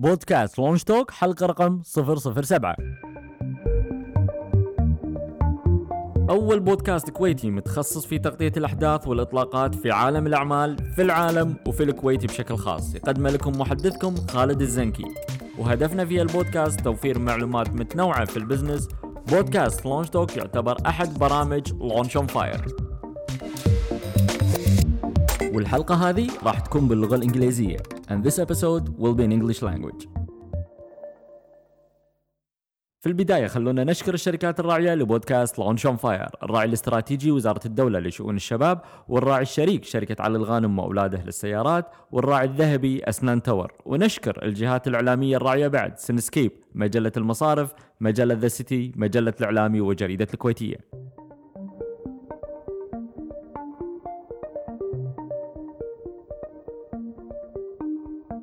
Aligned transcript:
بودكاست 0.00 0.58
لونش 0.58 0.84
توك 0.84 1.10
حلقة 1.10 1.46
رقم 1.46 1.82
007 1.82 2.76
أول 6.30 6.60
بودكاست 6.60 7.10
كويتي 7.10 7.50
متخصص 7.50 8.06
في 8.06 8.18
تغطية 8.18 8.52
الأحداث 8.56 9.08
والإطلاقات 9.08 9.74
في 9.74 9.90
عالم 9.90 10.26
الأعمال 10.26 10.92
في 10.94 11.02
العالم 11.02 11.56
وفي 11.68 11.82
الكويت 11.82 12.24
بشكل 12.24 12.56
خاص. 12.56 12.94
يقدم 12.94 13.26
لكم 13.26 13.52
محدثكم 13.52 14.14
خالد 14.14 14.60
الزنكي. 14.60 15.04
وهدفنا 15.58 16.04
في 16.04 16.22
البودكاست 16.22 16.80
توفير 16.80 17.18
معلومات 17.18 17.68
متنوعة 17.68 18.24
في 18.24 18.36
البزنس. 18.36 18.88
بودكاست 19.28 19.86
لونش 19.86 20.08
توك 20.08 20.36
يعتبر 20.36 20.76
أحد 20.86 21.18
برامج 21.18 21.72
لونش 21.72 22.16
أون 22.16 22.26
فاير. 22.26 22.89
والحلقة 25.54 25.94
هذه 25.94 26.28
راح 26.42 26.60
تكون 26.60 26.88
باللغة 26.88 27.16
الإنجليزية. 27.16 27.76
And 28.10 28.24
this 28.24 28.38
episode 28.38 28.88
will 28.98 29.14
be 29.14 29.24
in 29.24 29.32
English 29.32 29.62
language. 29.62 30.08
في 33.00 33.06
البداية 33.06 33.46
خلونا 33.46 33.84
نشكر 33.84 34.14
الشركات 34.14 34.60
الراعية 34.60 34.94
لبودكاست 34.94 35.58
لونش 35.58 35.86
اون 35.86 35.96
فاير 35.96 36.28
الراعي 36.42 36.68
الاستراتيجي 36.68 37.30
وزارة 37.30 37.60
الدولة 37.66 37.98
لشؤون 37.98 38.36
الشباب 38.36 38.80
والراعي 39.08 39.42
الشريك 39.42 39.84
شركة 39.84 40.22
علي 40.22 40.36
الغانم 40.36 40.78
وأولاده 40.78 41.22
للسيارات 41.22 41.86
والراعي 42.12 42.44
الذهبي 42.44 43.04
أسنان 43.04 43.42
تور 43.42 43.72
ونشكر 43.84 44.44
الجهات 44.44 44.88
الإعلامية 44.88 45.36
الراعية 45.36 45.68
بعد 45.68 45.98
سنسكيب 45.98 46.52
مجلة 46.74 47.12
المصارف 47.16 47.74
مجلة 48.00 48.34
ذا 48.34 48.48
سيتي 48.48 48.92
مجلة 48.96 49.34
الإعلامي 49.40 49.80
وجريدة 49.80 50.26
الكويتية. 50.34 50.76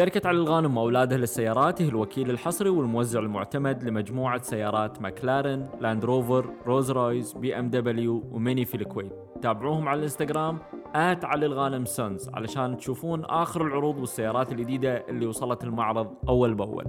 شركة 0.00 0.28
علي 0.28 0.38
الغانم 0.38 0.76
وأولاده 0.76 1.16
للسيارات 1.16 1.82
هي 1.82 1.88
الوكيل 1.88 2.30
الحصري 2.30 2.68
والموزع 2.68 3.20
المعتمد 3.20 3.84
لمجموعة 3.84 4.42
سيارات 4.42 5.02
ماكلارن، 5.02 5.68
لاند 5.80 6.04
روفر، 6.04 6.50
روز 6.66 6.90
رويز، 6.90 7.32
بي 7.32 7.58
ام 7.58 7.70
دبليو 7.70 8.22
وميني 8.32 8.64
في 8.64 8.74
الكويت. 8.74 9.12
تابعوهم 9.42 9.88
على 9.88 9.98
الإنستغرام 9.98 10.58
آت 10.94 11.24
علي 11.24 11.46
الغانم 11.46 11.84
سونز 11.84 12.28
علشان 12.28 12.76
تشوفون 12.76 13.24
آخر 13.24 13.66
العروض 13.66 13.98
والسيارات 13.98 14.52
الجديدة 14.52 15.04
اللي 15.08 15.26
وصلت 15.26 15.64
المعرض 15.64 16.14
أول 16.28 16.54
بأول. 16.54 16.86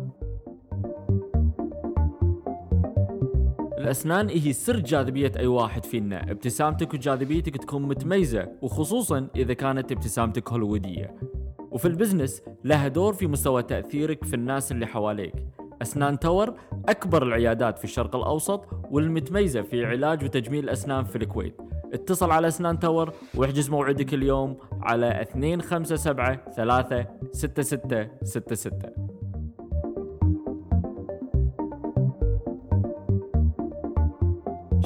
الأسنان 3.78 4.30
هي 4.30 4.54
سر 4.54 4.80
جاذبية 4.80 5.32
أي 5.38 5.48
واحد 5.48 5.86
فينا 5.86 6.32
ابتسامتك 6.32 6.94
وجاذبيتك 6.94 7.58
تكون 7.58 7.82
متميزة 7.82 8.48
وخصوصا 8.62 9.28
إذا 9.36 9.54
كانت 9.54 9.92
ابتسامتك 9.92 10.52
هوليوودية 10.52 11.41
وفي 11.72 11.88
البزنس 11.88 12.42
لها 12.64 12.88
دور 12.88 13.14
في 13.14 13.28
مستوى 13.28 13.64
تأثيرك 13.64 14.24
في 14.24 14.34
الناس 14.34 14.72
اللي 14.72 14.86
حواليك. 14.88 15.34
أسنان 15.82 16.20
تاور 16.20 16.54
أكبر 16.90 17.24
العيادات 17.24 17.78
في 17.78 17.84
الشرق 17.84 18.16
الأوسط 18.16 18.68
والمتميزة 18.92 19.62
في 19.62 19.86
علاج 19.86 20.24
وتجميل 20.24 20.64
الأسنان 20.64 21.04
في 21.04 21.16
الكويت. 21.16 21.56
اتصل 21.94 22.32
على 22.32 22.48
أسنان 22.48 22.80
تاور 22.80 23.14
واحجز 23.36 23.70
موعدك 23.70 24.14
اليوم 24.14 24.58
على 24.82 25.26
257 25.36 26.38
3 26.56 27.06
66 27.32 28.80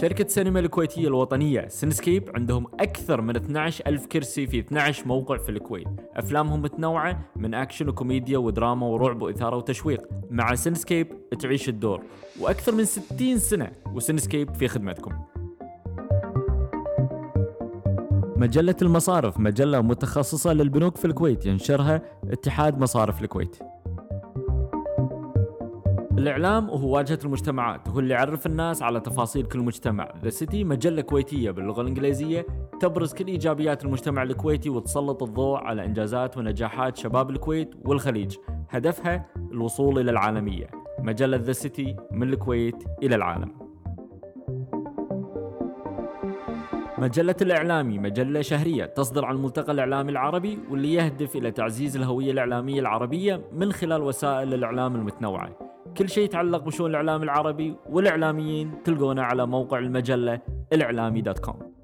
شركة 0.01 0.27
سينما 0.27 0.59
الكويتية 0.59 1.07
الوطنية 1.07 1.67
سينسكيب 1.67 2.29
عندهم 2.35 2.67
أكثر 2.79 3.21
من 3.21 3.35
12 3.35 3.83
ألف 3.87 4.05
كرسي 4.05 4.47
في 4.47 4.59
12 4.59 5.07
موقع 5.07 5.37
في 5.37 5.49
الكويت. 5.49 5.87
أفلامهم 6.13 6.61
متنوعة 6.61 7.19
من 7.35 7.53
أكشن 7.53 7.89
وكوميديا 7.89 8.37
ودراما 8.37 8.85
ورعب 8.85 9.21
وإثارة 9.21 9.57
وتشويق. 9.57 10.07
مع 10.31 10.55
سينسكيب 10.55 11.07
تعيش 11.39 11.69
الدور. 11.69 12.01
وأكثر 12.39 12.71
من 12.75 12.85
60 12.85 13.37
سنة 13.37 13.71
وسينسكيب 13.93 14.55
في 14.55 14.67
خدمتكم. 14.67 15.11
مجلة 18.37 18.75
المصارف 18.81 19.39
مجلة 19.39 19.81
متخصصة 19.81 20.53
للبنوك 20.53 20.97
في 20.97 21.05
الكويت 21.05 21.45
ينشرها 21.45 22.01
اتحاد 22.23 22.79
مصارف 22.79 23.21
الكويت. 23.21 23.55
الإعلام 26.17 26.69
هو 26.69 26.95
واجهة 26.95 27.19
المجتمعات 27.25 27.89
هو 27.89 27.99
اللي 27.99 28.13
يعرف 28.13 28.45
الناس 28.45 28.81
على 28.81 28.99
تفاصيل 28.99 29.45
كل 29.45 29.59
مجتمع. 29.59 30.13
ذا 30.23 30.29
سيتي 30.29 30.63
مجلة 30.63 31.01
كويتية 31.01 31.51
باللغة 31.51 31.81
الإنجليزية 31.81 32.45
تبرز 32.79 33.13
كل 33.13 33.27
إيجابيات 33.27 33.85
المجتمع 33.85 34.23
الكويتي 34.23 34.69
وتسلط 34.69 35.23
الضوء 35.23 35.57
على 35.57 35.85
إنجازات 35.85 36.37
ونجاحات 36.37 36.97
شباب 36.97 37.29
الكويت 37.29 37.71
والخليج. 37.85 38.35
هدفها 38.69 39.25
الوصول 39.51 39.99
إلى 39.99 40.11
العالمية. 40.11 40.67
مجلة 40.99 41.37
ذا 41.37 41.51
سيتي 41.51 41.95
من 42.11 42.33
الكويت 42.33 42.83
إلى 43.03 43.15
العالم. 43.15 43.51
مجلة 46.97 47.35
الإعلامي 47.41 47.99
مجلة 47.99 48.41
شهرية 48.41 48.85
تصدر 48.85 49.25
عن 49.25 49.35
الملتقى 49.35 49.71
الإعلامي 49.71 50.11
العربي 50.11 50.59
واللي 50.69 50.93
يهدف 50.93 51.35
إلى 51.35 51.51
تعزيز 51.51 51.95
الهوية 51.95 52.31
الإعلامية 52.31 52.79
العربية 52.79 53.41
من 53.53 53.71
خلال 53.71 54.01
وسائل 54.01 54.53
الإعلام 54.53 54.95
المتنوعة. 54.95 55.64
كل 55.97 56.09
شيء 56.09 56.23
يتعلق 56.23 56.63
بشؤون 56.63 56.89
الإعلام 56.89 57.23
العربي 57.23 57.75
والإعلاميين 57.89 58.83
تلقونه 58.83 59.21
على 59.21 59.47
موقع 59.47 59.79
المجلة 59.79 60.39
الإعلامي 60.73 61.21
دوت 61.21 61.39
كوم. 61.39 61.75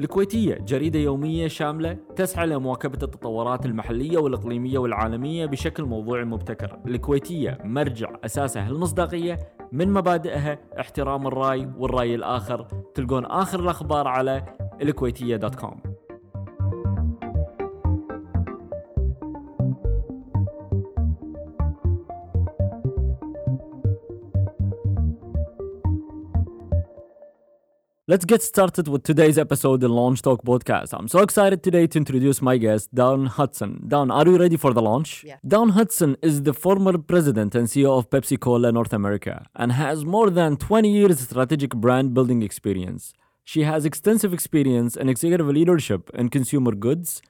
الكويتية 0.00 0.54
جريدة 0.54 0.98
يومية 0.98 1.48
شاملة 1.48 1.96
تسعى 2.16 2.46
لمواكبة 2.46 2.98
التطورات 3.02 3.66
المحلية 3.66 4.18
والإقليمية 4.18 4.78
والعالمية 4.78 5.46
بشكل 5.46 5.82
موضوعي 5.84 6.24
مبتكر. 6.24 6.78
الكويتية 6.86 7.58
مرجع 7.64 8.12
أساسه 8.24 8.68
المصداقية 8.68 9.38
من 9.72 9.92
مبادئها 9.92 10.58
احترام 10.80 11.26
الرأي 11.26 11.70
والرأي 11.78 12.14
الآخر. 12.14 12.66
تلقون 12.94 13.24
آخر 13.24 13.60
الأخبار 13.60 14.08
على 14.08 14.44
الكويتية 14.82 15.36
دوت 15.36 15.54
كوم. 15.54 15.93
Let's 28.06 28.26
get 28.26 28.42
started 28.42 28.86
with 28.86 29.02
today's 29.02 29.38
episode 29.38 29.82
in 29.82 29.90
Launch 29.90 30.20
Talk 30.20 30.44
podcast. 30.44 30.92
I'm 30.92 31.08
so 31.08 31.20
excited 31.20 31.62
today 31.62 31.86
to 31.86 31.96
introduce 31.96 32.42
my 32.42 32.58
guest, 32.58 32.94
Dawn 32.94 33.24
Hudson. 33.24 33.82
Dawn, 33.88 34.10
are 34.10 34.26
you 34.26 34.36
ready 34.36 34.58
for 34.58 34.74
the 34.74 34.82
launch? 34.82 35.24
Yeah. 35.24 35.36
Dawn 35.48 35.70
Hudson 35.70 36.18
is 36.20 36.42
the 36.42 36.52
former 36.52 36.98
president 36.98 37.54
and 37.54 37.66
CEO 37.66 37.96
of 37.96 38.10
Pepsi 38.10 38.38
Cola 38.38 38.70
North 38.72 38.92
America 38.92 39.46
and 39.56 39.72
has 39.72 40.04
more 40.04 40.28
than 40.28 40.58
20 40.58 40.92
years 40.92 41.18
strategic 41.20 41.70
brand 41.70 42.12
building 42.12 42.42
experience. 42.42 43.14
She 43.42 43.62
has 43.62 43.86
extensive 43.86 44.34
experience 44.34 44.96
in 44.96 45.08
executive 45.08 45.46
leadership 45.48 46.10
in 46.12 46.28
consumer 46.28 46.72
goods, 46.72 47.22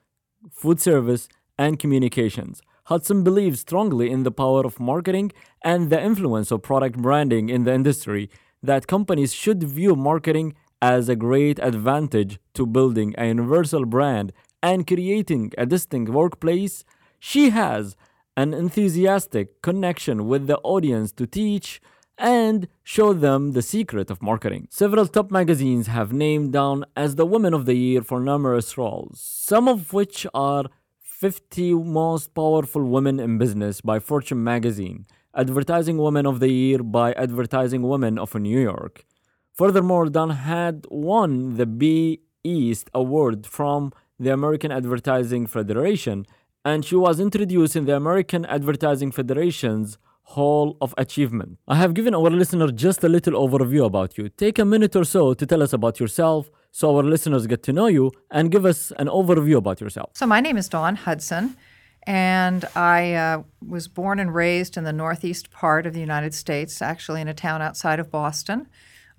food 0.51 0.81
service, 0.81 1.29
and 1.57 1.79
communications. 1.79 2.63
Hudson 2.87 3.23
believes 3.23 3.61
strongly 3.61 4.11
in 4.11 4.25
the 4.25 4.33
power 4.33 4.67
of 4.67 4.81
marketing 4.81 5.31
and 5.63 5.89
the 5.91 6.03
influence 6.03 6.51
of 6.51 6.63
product 6.63 6.97
branding 7.01 7.49
in 7.49 7.63
the 7.63 7.73
industry, 7.73 8.29
that 8.65 8.87
companies 8.87 9.33
should 9.33 9.63
view 9.63 9.95
marketing 9.95 10.55
as 10.81 11.09
a 11.09 11.17
great 11.17 11.59
advantage 11.61 12.39
to 12.55 12.67
building 12.67 13.15
a 13.17 13.27
universal 13.27 13.85
brand 13.85 14.33
and 14.63 14.87
creating 14.87 15.53
a 15.59 15.67
distinct 15.67 16.11
workplace, 16.11 16.85
she 17.19 17.51
has 17.51 17.97
an 18.37 18.53
enthusiastic 18.53 19.63
connection 19.63 20.27
with 20.27 20.47
the 20.47 20.59
audience 20.59 21.13
to 21.13 21.27
teach 21.27 21.81
and 22.19 22.69
show 22.83 23.13
them 23.13 23.53
the 23.53 23.63
secret 23.63 24.11
of 24.11 24.23
marketing. 24.23 24.69
Several 24.71 25.07
top 25.07 25.31
magazines 25.31 25.87
have 25.89 26.13
named 26.13 26.53
Dawn 26.53 26.85
as 26.97 27.17
the 27.17 27.27
Woman 27.27 27.55
of 27.55 27.67
the 27.67 27.75
Year 27.75 28.03
for 28.03 28.21
numerous 28.21 28.79
roles, 28.79 29.21
some 29.21 29.69
of 29.69 29.93
which 29.93 30.27
are 30.33 30.65
50 31.01 31.75
Most 31.75 32.35
Powerful 32.35 32.85
Women 32.85 33.19
in 33.19 33.39
Business 33.39 33.81
by 33.81 33.99
Fortune 33.99 34.45
magazine, 34.45 35.07
Advertising 35.35 35.99
Woman 35.99 36.27
of 36.27 36.39
the 36.41 36.51
Year 36.51 36.83
by 36.83 37.13
Advertising 37.13 37.83
Women 37.83 38.19
of 38.19 38.35
New 38.35 38.61
York, 38.61 39.05
Furthermore, 39.55 40.07
Dawn 40.07 40.31
had 40.31 40.85
won 40.91 41.57
the 41.57 41.65
B 41.65 42.21
East 42.43 42.91
Award 42.93 43.47
from 43.47 43.93
the 44.19 44.33
American 44.33 44.73
Advertising 44.73 45.47
Federation, 45.47 46.27
and 46.65 46.85
she 46.85 46.97
was 46.97 47.21
introduced 47.21 47.77
in 47.77 47.85
the 47.85 47.95
American 47.95 48.45
Advertising 48.47 49.13
Federation's 49.13 49.97
Hall 50.35 50.77
of 50.81 50.93
Achievement. 50.99 51.59
I 51.69 51.77
have 51.77 51.95
given 51.95 52.17
our 52.17 52.31
listener 52.31 52.73
just 52.73 53.05
a 53.05 53.09
little 53.09 53.35
overview 53.35 53.85
about 53.85 54.19
you. 54.19 54.29
Take 54.29 54.59
a 54.59 54.65
minute 54.65 54.97
or 54.97 55.05
so 55.05 55.35
to 55.35 55.47
tell 55.47 55.63
us 55.63 55.73
about 55.73 56.01
yourself 56.01 56.51
so 56.73 56.97
our 56.97 57.05
listeners 57.05 57.47
get 57.47 57.63
to 57.63 57.73
know 57.73 57.87
you 57.87 58.11
and 58.33 58.51
give 58.51 58.67
us 58.67 58.91
an 58.99 59.07
overview 59.07 59.57
about 59.59 59.81
yourself. 59.81 60.11
So, 60.15 60.27
my 60.27 60.41
name 60.41 60.57
is 60.57 60.69
Dawn 60.69 60.97
Hudson, 60.97 61.57
and 62.03 62.65
I 62.75 63.15
uh, 63.15 63.43
was 63.65 63.87
born 63.87 64.19
and 64.19 64.35
raised 64.35 64.77
in 64.77 64.83
the 64.83 64.93
northeast 64.93 65.53
part 65.53 65.87
of 65.87 65.95
the 65.95 66.01
United 66.01 66.35
States, 66.35 66.83
actually 66.83 67.21
in 67.21 67.29
a 67.29 67.35
town 67.35 67.63
outside 67.63 68.01
of 68.01 68.11
Boston. 68.11 68.67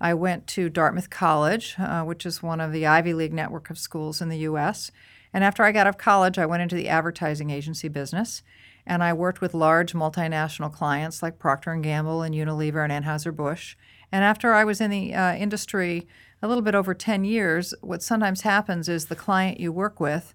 I 0.00 0.14
went 0.14 0.46
to 0.48 0.68
Dartmouth 0.68 1.10
College, 1.10 1.74
uh, 1.78 2.02
which 2.02 2.26
is 2.26 2.42
one 2.42 2.60
of 2.60 2.72
the 2.72 2.86
Ivy 2.86 3.14
League 3.14 3.32
network 3.32 3.70
of 3.70 3.78
schools 3.78 4.20
in 4.20 4.28
the 4.28 4.38
U.S. 4.38 4.90
And 5.32 5.42
after 5.42 5.62
I 5.62 5.72
got 5.72 5.86
out 5.86 5.94
of 5.94 5.98
college, 5.98 6.38
I 6.38 6.46
went 6.46 6.62
into 6.62 6.76
the 6.76 6.88
advertising 6.88 7.50
agency 7.50 7.88
business 7.88 8.42
and 8.86 9.02
I 9.02 9.12
worked 9.12 9.40
with 9.40 9.52
large 9.52 9.92
multinational 9.92 10.72
clients 10.72 11.22
like 11.22 11.38
Procter 11.38 11.72
and 11.72 11.82
Gamble 11.82 12.22
and 12.22 12.34
Unilever 12.34 12.88
and 12.88 13.04
Anheuser-Busch. 13.04 13.76
And 14.12 14.24
after 14.24 14.54
I 14.54 14.64
was 14.64 14.80
in 14.80 14.90
the 14.90 15.12
uh, 15.12 15.34
industry 15.34 16.06
a 16.40 16.46
little 16.46 16.62
bit 16.62 16.74
over 16.74 16.94
10 16.94 17.24
years, 17.24 17.74
what 17.80 18.02
sometimes 18.02 18.42
happens 18.42 18.88
is 18.88 19.06
the 19.06 19.16
client 19.16 19.58
you 19.58 19.72
work 19.72 19.98
with 19.98 20.34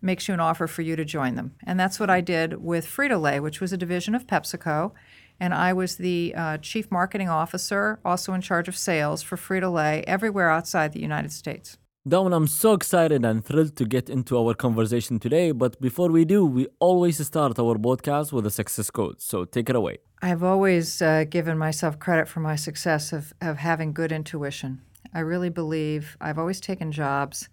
makes 0.00 0.28
you 0.28 0.34
an 0.34 0.40
offer 0.40 0.66
for 0.66 0.82
you 0.82 0.96
to 0.96 1.04
join 1.04 1.34
them. 1.34 1.54
And 1.66 1.78
that's 1.78 2.00
what 2.00 2.08
I 2.08 2.20
did 2.20 2.62
with 2.62 2.86
Frito-Lay, 2.86 3.40
which 3.40 3.60
was 3.60 3.72
a 3.72 3.76
division 3.76 4.14
of 4.14 4.26
PepsiCo. 4.26 4.92
And 5.38 5.52
I 5.52 5.72
was 5.72 5.96
the 5.96 6.34
uh, 6.36 6.58
chief 6.58 6.90
marketing 6.90 7.28
officer, 7.28 8.00
also 8.04 8.32
in 8.32 8.40
charge 8.40 8.68
of 8.68 8.76
sales 8.76 9.22
for 9.22 9.36
Frito-Lay 9.36 10.02
everywhere 10.06 10.50
outside 10.50 10.92
the 10.92 11.00
United 11.00 11.32
States. 11.32 11.78
Dawn, 12.08 12.32
I'm 12.32 12.46
so 12.46 12.72
excited 12.72 13.24
and 13.24 13.44
thrilled 13.44 13.74
to 13.76 13.84
get 13.84 14.08
into 14.08 14.38
our 14.38 14.54
conversation 14.54 15.18
today. 15.18 15.50
But 15.50 15.80
before 15.80 16.08
we 16.08 16.24
do, 16.24 16.46
we 16.46 16.68
always 16.78 17.24
start 17.26 17.58
our 17.58 17.74
podcast 17.74 18.32
with 18.32 18.46
a 18.46 18.50
success 18.50 18.90
quote. 18.90 19.20
So 19.20 19.44
take 19.44 19.68
it 19.68 19.74
away. 19.76 19.98
I've 20.22 20.44
always 20.44 21.02
uh, 21.02 21.24
given 21.28 21.58
myself 21.58 21.98
credit 21.98 22.28
for 22.28 22.40
my 22.40 22.54
success 22.54 23.12
of, 23.12 23.34
of 23.40 23.58
having 23.58 23.92
good 23.92 24.12
intuition. 24.12 24.80
I 25.12 25.20
really 25.20 25.50
believe 25.50 26.16
I've 26.20 26.38
always 26.38 26.60
taken 26.60 26.92
jobs 26.92 27.48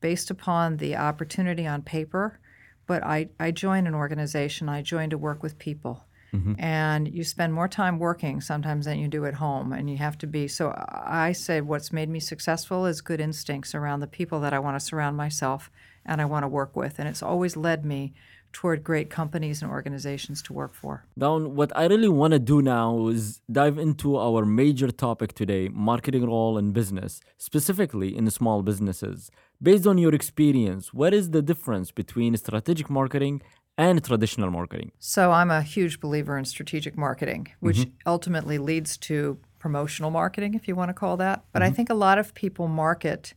based 0.00 0.30
upon 0.30 0.78
the 0.78 0.96
opportunity 0.96 1.66
on 1.66 1.82
paper, 1.82 2.40
but 2.86 3.04
I, 3.04 3.28
I 3.38 3.50
joined 3.50 3.86
an 3.86 3.94
organization, 3.94 4.68
I 4.68 4.82
joined 4.82 5.10
to 5.10 5.18
work 5.18 5.42
with 5.42 5.58
people. 5.58 6.04
Mm-hmm. 6.34 6.54
And 6.58 7.12
you 7.14 7.24
spend 7.24 7.52
more 7.52 7.68
time 7.68 7.98
working 7.98 8.40
sometimes 8.40 8.86
than 8.86 8.98
you 8.98 9.08
do 9.08 9.26
at 9.26 9.34
home. 9.34 9.72
And 9.72 9.90
you 9.90 9.98
have 9.98 10.16
to 10.18 10.26
be. 10.26 10.48
So 10.48 10.74
I 10.76 11.32
said, 11.32 11.66
what's 11.66 11.92
made 11.92 12.08
me 12.08 12.20
successful 12.20 12.86
is 12.86 13.00
good 13.00 13.20
instincts 13.20 13.74
around 13.74 14.00
the 14.00 14.06
people 14.06 14.40
that 14.40 14.52
I 14.52 14.58
want 14.58 14.76
to 14.76 14.80
surround 14.80 15.16
myself 15.16 15.70
and 16.06 16.20
I 16.20 16.24
want 16.24 16.44
to 16.44 16.48
work 16.48 16.74
with. 16.74 16.98
And 16.98 17.08
it's 17.08 17.22
always 17.22 17.56
led 17.56 17.84
me 17.84 18.14
toward 18.52 18.84
great 18.84 19.08
companies 19.10 19.62
and 19.62 19.70
organizations 19.70 20.42
to 20.42 20.52
work 20.52 20.74
for. 20.74 21.04
Dawn, 21.18 21.54
what 21.56 21.74
I 21.74 21.86
really 21.86 22.08
want 22.08 22.32
to 22.32 22.38
do 22.38 22.60
now 22.60 23.08
is 23.08 23.40
dive 23.50 23.78
into 23.78 24.18
our 24.18 24.44
major 24.44 24.90
topic 24.90 25.32
today 25.32 25.68
marketing 25.68 26.26
role 26.26 26.58
in 26.58 26.72
business, 26.72 27.20
specifically 27.38 28.14
in 28.16 28.30
small 28.30 28.62
businesses. 28.62 29.30
Based 29.62 29.86
on 29.86 29.96
your 29.96 30.14
experience, 30.14 30.92
what 30.92 31.14
is 31.14 31.30
the 31.30 31.42
difference 31.42 31.90
between 31.92 32.36
strategic 32.36 32.90
marketing 32.90 33.42
and 33.82 34.02
traditional 34.04 34.50
marketing? 34.50 34.92
So 34.98 35.32
I'm 35.32 35.50
a 35.50 35.62
huge 35.62 36.00
believer 36.00 36.36
in 36.38 36.44
strategic 36.44 36.96
marketing, 36.96 37.48
which 37.60 37.78
mm-hmm. 37.78 37.90
ultimately 38.06 38.58
leads 38.58 38.96
to 38.98 39.38
promotional 39.58 40.10
marketing, 40.10 40.54
if 40.54 40.66
you 40.66 40.74
want 40.74 40.88
to 40.88 40.94
call 40.94 41.16
that. 41.18 41.44
But 41.52 41.62
mm-hmm. 41.62 41.72
I 41.72 41.74
think 41.74 41.90
a 41.90 41.94
lot 41.94 42.18
of 42.18 42.34
people 42.34 42.68
market 42.68 43.34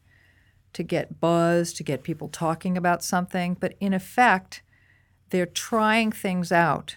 to 0.73 0.83
get 0.83 1.21
buzz, 1.21 1.71
to 1.73 1.83
get 1.83 2.03
people 2.03 2.27
talking 2.27 2.77
about 2.77 3.03
something, 3.03 3.55
but 3.59 3.75
in 3.79 3.93
effect, 3.93 4.61
they're 5.29 5.45
trying 5.45 6.11
things 6.11 6.51
out 6.51 6.95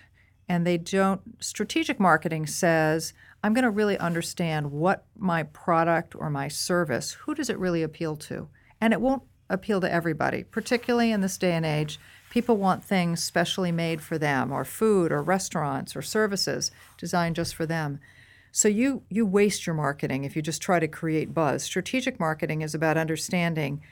and 0.48 0.66
they 0.66 0.78
don't. 0.78 1.20
Strategic 1.42 2.00
marketing 2.00 2.46
says, 2.46 3.12
I'm 3.44 3.54
going 3.54 3.64
to 3.64 3.70
really 3.70 3.96
understand 3.98 4.72
what 4.72 5.06
my 5.16 5.44
product 5.44 6.14
or 6.16 6.28
my 6.28 6.48
service, 6.48 7.12
who 7.12 7.34
does 7.34 7.48
it 7.48 7.58
really 7.58 7.82
appeal 7.82 8.16
to? 8.16 8.48
And 8.80 8.92
it 8.92 9.00
won't 9.00 9.22
appeal 9.50 9.80
to 9.80 9.92
everybody, 9.92 10.44
particularly 10.44 11.10
in 11.10 11.20
this 11.20 11.38
day 11.38 11.52
and 11.52 11.66
age 11.66 11.98
People 12.30 12.58
want 12.58 12.84
things 12.84 13.22
specially 13.22 13.72
made 13.72 14.02
for 14.02 14.18
them, 14.18 14.52
or 14.52 14.64
food, 14.64 15.12
or 15.12 15.22
restaurants, 15.22 15.96
or 15.96 16.02
services 16.02 16.70
designed 16.98 17.36
just 17.36 17.54
for 17.54 17.64
them. 17.64 18.00
So 18.52 18.68
you 18.68 19.02
you 19.08 19.26
waste 19.26 19.66
your 19.66 19.74
marketing 19.74 20.24
if 20.24 20.36
you 20.36 20.42
just 20.42 20.62
try 20.62 20.78
to 20.78 20.88
create 20.88 21.34
buzz. 21.34 21.62
Strategic 21.62 22.20
marketing 22.20 22.62
is 22.62 22.74
about 22.74 22.96
understanding 22.96 23.82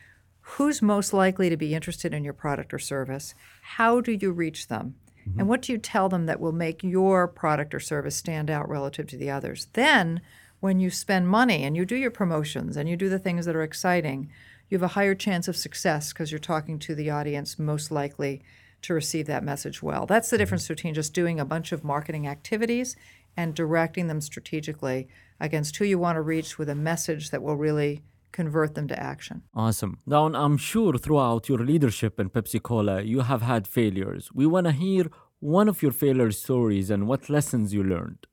who's 0.41 0.81
most 0.81 1.13
likely 1.13 1.51
to 1.51 1.57
be 1.57 1.75
interested 1.75 2.15
in 2.15 2.25
your 2.25 2.33
product 2.33 2.73
or 2.73 2.79
service. 2.79 3.35
How 3.63 4.01
do 4.01 4.13
you 4.13 4.33
reach 4.33 4.69
them? 4.69 4.95
Mm-hmm. 5.29 5.41
And 5.41 5.49
what 5.49 5.63
do 5.63 5.73
you 5.73 5.79
tell 5.79 6.09
them 6.09 6.27
that 6.27 6.41
will 6.41 6.53
make 6.53 6.85
your 6.85 7.27
product 7.27 7.75
or 7.75 7.81
service 7.81 8.17
stand 8.17 8.51
out 8.51 8.69
relative 8.69 9.07
to 9.09 9.17
the 9.17 9.31
others? 9.31 9.69
Then, 9.73 10.21
when 10.61 10.79
you 10.79 10.91
spend 10.91 11.29
money 11.29 11.65
and 11.65 11.77
you 11.77 11.85
do 11.85 11.97
your 11.97 12.11
promotions 12.11 12.77
and 12.77 12.89
you 12.89 12.97
do 12.97 13.09
the 13.09 13.19
things 13.19 13.47
that 13.47 13.57
are 13.57 13.63
exciting, 13.63 14.31
you 14.69 14.77
have 14.77 14.83
a 14.83 14.95
higher 14.95 15.15
chance 15.15 15.49
of 15.49 15.57
success 15.57 16.13
because 16.13 16.31
you're 16.33 16.39
talking 16.39 16.79
to 16.81 16.95
the 16.95 17.11
audience 17.11 17.59
most 17.59 17.91
likely 17.91 18.43
to 18.83 18.95
receive 18.95 19.27
that 19.27 19.45
message 19.45 19.83
well. 19.83 20.07
That's 20.07 20.31
the 20.31 20.39
difference 20.39 20.69
between 20.69 20.95
just 20.95 21.15
doing 21.15 21.41
a 21.41 21.45
bunch 21.45 21.73
of 21.73 21.85
marketing 21.85 22.27
activities 22.27 22.97
and 23.37 23.55
directing 23.55 24.07
them 24.07 24.21
strategically 24.21 25.09
against 25.41 25.77
who 25.77 25.85
you 25.85 25.99
want 25.99 26.17
to 26.17 26.23
reach 26.23 26.59
with 26.59 26.69
a 26.69 26.75
message 26.75 27.31
that 27.31 27.43
will 27.43 27.57
really 27.57 28.03
convert 28.33 28.75
them 28.75 28.89
to 28.89 29.03
action. 29.03 29.43
Awesome. 29.55 29.99
Now, 30.07 30.27
I'm 30.27 30.57
sure 30.57 30.99
throughout 30.99 31.49
your 31.49 31.59
leadership 31.59 32.21
in 32.21 32.31
Pepsi 32.31 32.63
Cola, 32.63 33.03
you 33.03 33.21
have 33.21 33.43
had 33.43 33.67
failures. 33.67 34.31
We 34.35 34.47
want 34.47 34.67
to 34.67 34.73
hear 34.73 35.07
one 35.41 35.69
of 35.69 35.83
your 35.83 35.93
failure 35.93 36.31
stories 36.33 36.91
and 36.91 37.07
what 37.07 37.31
lessons 37.31 37.73
you 37.73 37.83
learned. 37.83 38.27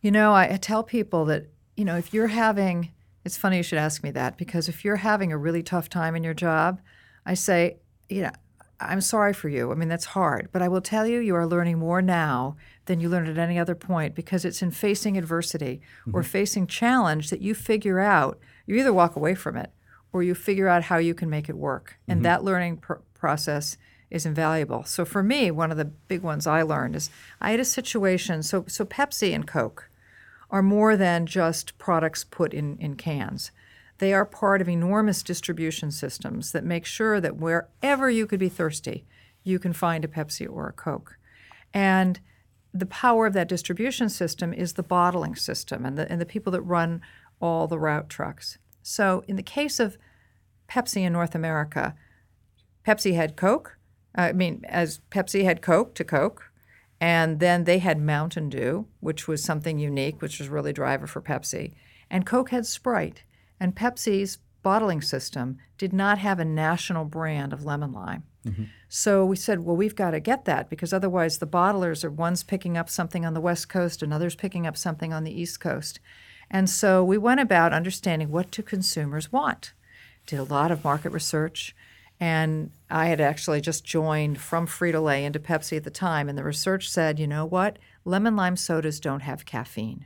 You 0.00 0.10
know, 0.10 0.32
I, 0.32 0.54
I 0.54 0.56
tell 0.56 0.82
people 0.82 1.24
that, 1.26 1.46
you 1.76 1.84
know, 1.84 1.96
if 1.96 2.12
you're 2.14 2.28
having 2.28 2.92
it's 3.24 3.36
funny 3.36 3.58
you 3.58 3.62
should 3.62 3.78
ask 3.78 4.02
me 4.02 4.10
that 4.12 4.36
because 4.36 4.68
if 4.68 4.84
you're 4.84 4.96
having 4.96 5.32
a 5.32 5.38
really 5.38 5.62
tough 5.62 5.88
time 5.88 6.16
in 6.16 6.24
your 6.24 6.34
job, 6.34 6.80
I 7.26 7.34
say, 7.34 7.76
you 8.08 8.22
know, 8.22 8.32
I'm 8.80 9.02
sorry 9.02 9.34
for 9.34 9.48
you. 9.48 9.70
I 9.70 9.74
mean, 9.74 9.88
that's 9.88 10.06
hard. 10.06 10.48
But 10.52 10.62
I 10.62 10.68
will 10.68 10.80
tell 10.80 11.06
you, 11.06 11.18
you 11.18 11.34
are 11.34 11.46
learning 11.46 11.78
more 11.78 12.00
now 12.00 12.56
than 12.86 12.98
you 12.98 13.10
learned 13.10 13.28
at 13.28 13.38
any 13.38 13.58
other 13.58 13.74
point 13.74 14.14
because 14.14 14.44
it's 14.44 14.62
in 14.62 14.70
facing 14.70 15.18
adversity 15.18 15.82
mm-hmm. 16.00 16.16
or 16.16 16.22
facing 16.22 16.66
challenge 16.66 17.28
that 17.28 17.42
you 17.42 17.54
figure 17.54 18.00
out, 18.00 18.38
you 18.66 18.76
either 18.76 18.92
walk 18.92 19.16
away 19.16 19.34
from 19.34 19.56
it 19.56 19.70
or 20.12 20.22
you 20.22 20.34
figure 20.34 20.68
out 20.68 20.84
how 20.84 20.96
you 20.96 21.14
can 21.14 21.28
make 21.28 21.48
it 21.48 21.56
work. 21.56 21.98
And 22.08 22.18
mm-hmm. 22.18 22.24
that 22.24 22.44
learning 22.44 22.78
pr- 22.78 22.94
process 23.12 23.76
is 24.10 24.24
invaluable. 24.24 24.84
So 24.84 25.04
for 25.04 25.22
me, 25.22 25.50
one 25.50 25.70
of 25.70 25.76
the 25.76 25.84
big 25.84 26.22
ones 26.22 26.46
I 26.46 26.62
learned 26.62 26.96
is 26.96 27.10
I 27.40 27.50
had 27.50 27.60
a 27.60 27.64
situation. 27.64 28.42
So, 28.42 28.64
so 28.66 28.84
Pepsi 28.86 29.34
and 29.34 29.46
Coke, 29.46 29.89
are 30.50 30.62
more 30.62 30.96
than 30.96 31.26
just 31.26 31.78
products 31.78 32.24
put 32.24 32.52
in, 32.52 32.76
in 32.78 32.96
cans. 32.96 33.50
They 33.98 34.12
are 34.12 34.24
part 34.24 34.60
of 34.60 34.68
enormous 34.68 35.22
distribution 35.22 35.90
systems 35.90 36.52
that 36.52 36.64
make 36.64 36.86
sure 36.86 37.20
that 37.20 37.36
wherever 37.36 38.10
you 38.10 38.26
could 38.26 38.40
be 38.40 38.48
thirsty, 38.48 39.04
you 39.42 39.58
can 39.58 39.72
find 39.72 40.04
a 40.04 40.08
Pepsi 40.08 40.48
or 40.50 40.68
a 40.68 40.72
Coke. 40.72 41.18
And 41.72 42.20
the 42.72 42.86
power 42.86 43.26
of 43.26 43.32
that 43.34 43.48
distribution 43.48 44.08
system 44.08 44.52
is 44.52 44.74
the 44.74 44.82
bottling 44.82 45.34
system 45.34 45.84
and 45.84 45.98
the, 45.98 46.10
and 46.10 46.20
the 46.20 46.26
people 46.26 46.52
that 46.52 46.62
run 46.62 47.00
all 47.40 47.66
the 47.66 47.78
route 47.78 48.08
trucks. 48.08 48.58
So, 48.82 49.24
in 49.28 49.36
the 49.36 49.42
case 49.42 49.78
of 49.78 49.98
Pepsi 50.68 51.02
in 51.02 51.12
North 51.12 51.34
America, 51.34 51.94
Pepsi 52.86 53.14
had 53.14 53.36
Coke. 53.36 53.76
Uh, 54.16 54.22
I 54.22 54.32
mean, 54.32 54.64
as 54.68 55.00
Pepsi 55.10 55.44
had 55.44 55.62
Coke 55.62 55.94
to 55.96 56.04
Coke, 56.04 56.49
and 57.00 57.40
then 57.40 57.64
they 57.64 57.78
had 57.78 57.98
Mountain 57.98 58.50
Dew, 58.50 58.86
which 59.00 59.26
was 59.26 59.42
something 59.42 59.78
unique, 59.78 60.20
which 60.20 60.38
was 60.38 60.48
really 60.48 60.72
driver 60.72 61.06
for 61.06 61.22
Pepsi. 61.22 61.72
And 62.10 62.26
Coke 62.26 62.50
had 62.50 62.66
Sprite. 62.66 63.24
And 63.58 63.74
Pepsi's 63.74 64.38
bottling 64.62 65.00
system 65.00 65.58
did 65.78 65.92
not 65.92 66.18
have 66.18 66.38
a 66.38 66.44
national 66.44 67.06
brand 67.06 67.52
of 67.52 67.64
lemon 67.64 67.92
lime. 67.92 68.24
Mm-hmm. 68.46 68.64
So 68.88 69.24
we 69.24 69.36
said, 69.36 69.60
well, 69.60 69.76
we've 69.76 69.94
got 69.94 70.10
to 70.10 70.20
get 70.20 70.44
that 70.44 70.68
because 70.68 70.92
otherwise 70.92 71.38
the 71.38 71.46
bottlers 71.46 72.04
are 72.04 72.10
one's 72.10 72.42
picking 72.42 72.76
up 72.76 72.90
something 72.90 73.24
on 73.24 73.34
the 73.34 73.40
West 73.40 73.68
Coast, 73.68 74.02
another's 74.02 74.34
picking 74.34 74.66
up 74.66 74.76
something 74.76 75.12
on 75.12 75.24
the 75.24 75.40
East 75.40 75.60
Coast. 75.60 76.00
And 76.50 76.68
so 76.68 77.04
we 77.04 77.16
went 77.16 77.40
about 77.40 77.72
understanding 77.72 78.30
what 78.30 78.50
do 78.50 78.62
consumers 78.62 79.32
want. 79.32 79.72
Did 80.26 80.38
a 80.38 80.44
lot 80.44 80.70
of 80.70 80.84
market 80.84 81.10
research. 81.10 81.74
And 82.22 82.70
I 82.90 83.06
had 83.06 83.20
actually 83.20 83.62
just 83.62 83.82
joined 83.82 84.38
from 84.38 84.66
Frito 84.66 85.02
Lay 85.02 85.24
into 85.24 85.40
Pepsi 85.40 85.78
at 85.78 85.84
the 85.84 85.90
time, 85.90 86.28
and 86.28 86.36
the 86.36 86.44
research 86.44 86.90
said, 86.90 87.18
you 87.18 87.26
know 87.26 87.46
what? 87.46 87.78
Lemon 88.04 88.36
lime 88.36 88.56
sodas 88.56 89.00
don't 89.00 89.22
have 89.22 89.46
caffeine. 89.46 90.04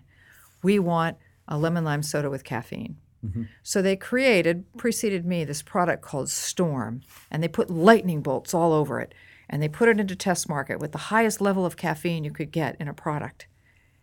We 0.62 0.78
want 0.78 1.16
a 1.48 1.58
lemon 1.58 1.82
lime 1.82 2.04
soda 2.04 2.30
with 2.30 2.44
caffeine. 2.44 2.98
Mm-hmm. 3.26 3.42
So 3.64 3.82
they 3.82 3.96
created, 3.96 4.64
preceded 4.76 5.26
me, 5.26 5.44
this 5.44 5.62
product 5.62 6.02
called 6.02 6.30
Storm, 6.30 7.02
and 7.32 7.42
they 7.42 7.48
put 7.48 7.68
lightning 7.68 8.22
bolts 8.22 8.54
all 8.54 8.72
over 8.72 9.00
it, 9.00 9.12
and 9.50 9.60
they 9.60 9.68
put 9.68 9.88
it 9.88 9.98
into 9.98 10.14
test 10.14 10.48
market 10.48 10.78
with 10.78 10.92
the 10.92 10.98
highest 10.98 11.40
level 11.40 11.66
of 11.66 11.76
caffeine 11.76 12.22
you 12.22 12.30
could 12.30 12.52
get 12.52 12.76
in 12.78 12.86
a 12.86 12.94
product. 12.94 13.48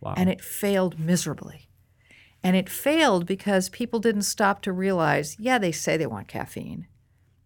Wow. 0.00 0.14
And 0.18 0.28
it 0.28 0.42
failed 0.42 1.00
miserably. 1.00 1.68
And 2.42 2.56
it 2.56 2.68
failed 2.68 3.24
because 3.24 3.68
people 3.68 4.00
didn't 4.00 4.22
stop 4.22 4.60
to 4.62 4.72
realize, 4.72 5.36
yeah, 5.38 5.58
they 5.58 5.72
say 5.72 5.96
they 5.96 6.06
want 6.06 6.28
caffeine 6.28 6.88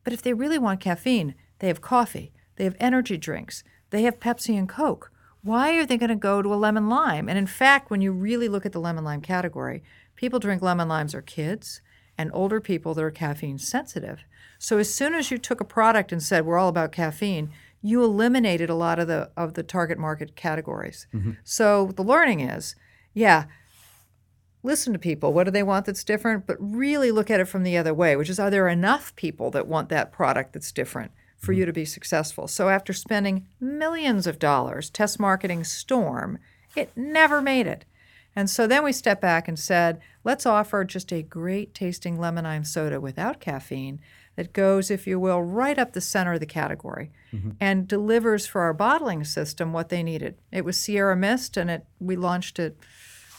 but 0.06 0.12
if 0.12 0.22
they 0.22 0.32
really 0.32 0.56
want 0.56 0.78
caffeine, 0.78 1.34
they 1.58 1.66
have 1.66 1.80
coffee, 1.80 2.32
they 2.54 2.62
have 2.62 2.76
energy 2.78 3.16
drinks, 3.16 3.64
they 3.90 4.02
have 4.02 4.20
Pepsi 4.20 4.56
and 4.56 4.68
Coke. 4.68 5.10
why 5.46 5.76
are 5.76 5.86
they 5.86 5.96
going 5.96 6.10
to 6.10 6.16
go 6.16 6.42
to 6.42 6.52
a 6.52 6.56
lemon 6.56 6.88
lime? 6.88 7.28
And 7.28 7.38
in 7.38 7.46
fact, 7.46 7.88
when 7.88 8.00
you 8.00 8.10
really 8.10 8.48
look 8.48 8.66
at 8.66 8.72
the 8.72 8.80
lemon 8.80 9.04
lime 9.04 9.20
category, 9.20 9.82
people 10.16 10.40
drink 10.40 10.60
lemon 10.60 10.88
limes 10.88 11.14
are 11.14 11.22
kids 11.22 11.80
and 12.18 12.30
older 12.34 12.60
people 12.60 12.94
that 12.94 13.04
are 13.04 13.12
caffeine 13.12 13.58
sensitive. 13.58 14.25
So 14.58 14.78
as 14.78 14.92
soon 14.92 15.14
as 15.14 15.30
you 15.30 15.38
took 15.38 15.60
a 15.60 15.64
product 15.64 16.10
and 16.10 16.22
said 16.22 16.44
we're 16.44 16.58
all 16.58 16.68
about 16.68 16.90
caffeine, 16.90 17.50
you 17.80 18.02
eliminated 18.02 18.68
a 18.68 18.75
lot 18.75 18.98
of 18.98 19.06
the 19.06 19.30
of 19.36 19.54
the 19.54 19.62
target 19.62 19.98
market 19.98 20.34
categories. 20.34 21.06
Mm-hmm. 21.14 21.32
So 21.44 21.92
the 21.94 22.02
learning 22.02 22.40
is, 22.40 22.75
yeah, 23.12 23.44
listen 24.66 24.92
to 24.92 24.99
people. 24.99 25.32
What 25.32 25.44
do 25.44 25.50
they 25.50 25.62
want 25.62 25.87
that's 25.87 26.04
different? 26.04 26.46
But 26.46 26.56
really 26.61 27.11
look 27.11 27.30
at 27.30 27.40
it 27.40 27.46
from 27.46 27.62
the 27.62 27.76
other 27.76 27.94
way, 27.94 28.16
which 28.16 28.28
is 28.28 28.38
are 28.38 28.50
there 28.50 28.68
enough 28.68 29.14
people 29.16 29.50
that 29.52 29.66
want 29.66 29.88
that 29.88 30.12
product 30.12 30.52
that's 30.52 30.73
different 30.73 31.12
for 31.38 31.52
mm-hmm. 31.52 31.61
you 31.61 31.66
to 31.66 31.73
be 31.73 31.85
successful? 31.85 32.46
So 32.49 32.68
after 32.68 32.92
spending 32.92 33.46
millions 33.61 34.26
of 34.26 34.38
dollars 34.38 34.90
test 34.90 35.18
marketing 35.18 35.64
Storm, 35.64 36.38
it 36.75 36.90
never 36.94 37.40
made 37.40 37.66
it. 37.66 37.85
And 38.35 38.50
so 38.50 38.66
then 38.66 38.85
we 38.85 38.92
stepped 38.92 39.23
back 39.23 39.49
and 39.49 39.58
said, 39.58 39.99
let's 40.23 40.44
offer 40.44 40.85
just 40.85 41.11
a 41.11 41.23
great 41.23 41.73
tasting 41.73 42.20
lemon 42.20 42.44
lime 42.44 42.64
soda 42.64 43.00
without 43.00 43.40
caffeine 43.40 43.99
that 44.37 44.52
goes, 44.52 44.90
if 44.90 45.06
you 45.06 45.18
will, 45.18 45.42
right 45.42 45.78
up 45.78 45.94
the 45.94 46.00
center 46.02 46.35
of 46.35 46.40
the 46.40 46.46
category 46.46 47.11
mm-hmm. 47.32 47.52
and 47.58 47.88
delivers 47.88 48.46
for 48.46 48.61
our 48.61 48.75
bottling 48.75 49.25
system 49.25 49.73
what 49.73 49.88
they 49.88 50.02
needed. 50.02 50.37
It 50.52 50.64
was 50.64 50.78
Sierra 50.78 51.16
Mist, 51.16 51.56
and 51.56 51.70
it 51.70 51.87
we 51.99 52.16
launched 52.16 52.58
it 52.58 52.76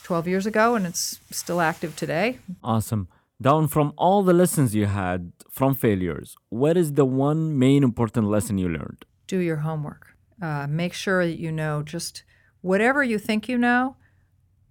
12 0.08 0.28
years 0.28 0.46
ago, 0.46 0.76
and 0.76 0.86
it's 0.86 1.20
still 1.32 1.60
active 1.60 1.92
today. 1.96 2.40
Awesome. 2.64 3.04
Dawn 3.40 3.68
from 3.68 3.88
all 3.98 4.24
the 4.24 4.34
lessons 4.34 4.74
you 4.74 4.86
had 4.86 5.20
from 5.58 5.76
failures, 5.76 6.36
what 6.50 6.76
is 6.78 6.94
the 6.94 7.06
one 7.06 7.60
main 7.66 7.84
important 7.84 8.26
lesson 8.28 8.58
you 8.58 8.70
learned? 8.70 9.06
do 9.28 9.40
your 9.40 9.58
homework. 9.58 10.16
Uh, 10.42 10.66
make 10.68 10.94
sure 10.94 11.26
that 11.26 11.38
you 11.38 11.52
know 11.52 11.84
just 11.84 12.24
whatever 12.62 13.04
you 13.04 13.20
think 13.20 13.48
you 13.48 13.58
know, 13.58 13.98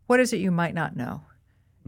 what 0.07 0.21
is 0.21 0.33
it 0.33 0.41
you 0.41 0.51
might 0.51 0.75
not 0.75 0.97
know? 0.97 1.23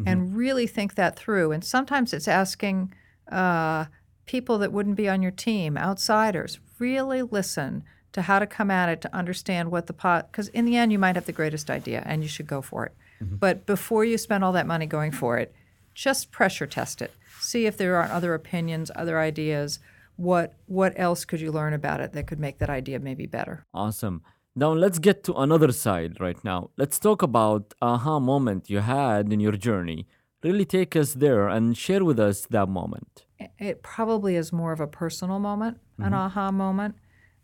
And 0.06 0.36
really 0.36 0.68
think 0.68 0.94
that 0.94 1.18
through. 1.18 1.50
And 1.50 1.64
sometimes 1.64 2.12
it's 2.12 2.28
asking 2.28 2.94
uh, 3.32 3.86
people 4.26 4.56
that 4.58 4.72
wouldn't 4.72 4.94
be 4.94 5.08
on 5.08 5.22
your 5.22 5.32
team, 5.32 5.76
outsiders, 5.76 6.60
really 6.78 7.20
listen 7.20 7.82
to 8.12 8.22
how 8.22 8.38
to 8.38 8.46
come 8.46 8.70
at 8.70 8.88
it 8.88 9.00
to 9.00 9.12
understand 9.12 9.72
what 9.72 9.88
the 9.88 9.92
pot, 9.92 10.30
because 10.30 10.46
in 10.50 10.66
the 10.66 10.76
end, 10.76 10.92
you 10.92 11.00
might 11.00 11.16
have 11.16 11.26
the 11.26 11.32
greatest 11.32 11.68
idea 11.68 12.04
and 12.06 12.22
you 12.22 12.28
should 12.28 12.46
go 12.46 12.62
for 12.62 12.86
it. 12.86 12.94
Mm-hmm. 13.22 13.36
But 13.36 13.66
before 13.66 14.04
you 14.04 14.18
spend 14.18 14.44
all 14.44 14.52
that 14.52 14.66
money 14.66 14.86
going 14.86 15.12
for 15.12 15.38
it, 15.38 15.54
just 15.94 16.30
pressure 16.30 16.66
test 16.66 17.02
it. 17.02 17.12
See 17.40 17.66
if 17.66 17.76
there 17.76 17.96
are 17.96 18.10
other 18.10 18.34
opinions, 18.34 18.90
other 18.94 19.18
ideas. 19.18 19.80
What 20.16 20.54
what 20.66 20.92
else 20.96 21.24
could 21.24 21.40
you 21.40 21.52
learn 21.52 21.72
about 21.72 22.00
it 22.00 22.12
that 22.12 22.26
could 22.26 22.40
make 22.40 22.58
that 22.58 22.70
idea 22.70 22.98
maybe 22.98 23.26
better? 23.26 23.66
Awesome. 23.72 24.22
Now 24.56 24.72
let's 24.72 24.98
get 24.98 25.22
to 25.24 25.34
another 25.34 25.70
side 25.70 26.16
right 26.20 26.42
now. 26.44 26.70
Let's 26.76 26.98
talk 26.98 27.22
about 27.22 27.74
aha 27.80 28.18
moment 28.18 28.68
you 28.68 28.80
had 28.80 29.32
in 29.32 29.40
your 29.40 29.52
journey. 29.52 30.06
Really 30.42 30.64
take 30.64 30.96
us 30.96 31.14
there 31.14 31.48
and 31.48 31.76
share 31.76 32.04
with 32.04 32.18
us 32.18 32.46
that 32.46 32.68
moment. 32.68 33.24
It 33.58 33.82
probably 33.82 34.34
is 34.34 34.52
more 34.52 34.72
of 34.72 34.80
a 34.80 34.86
personal 34.86 35.38
moment, 35.38 35.78
an 35.98 36.06
mm-hmm. 36.06 36.14
aha 36.14 36.50
moment. 36.50 36.96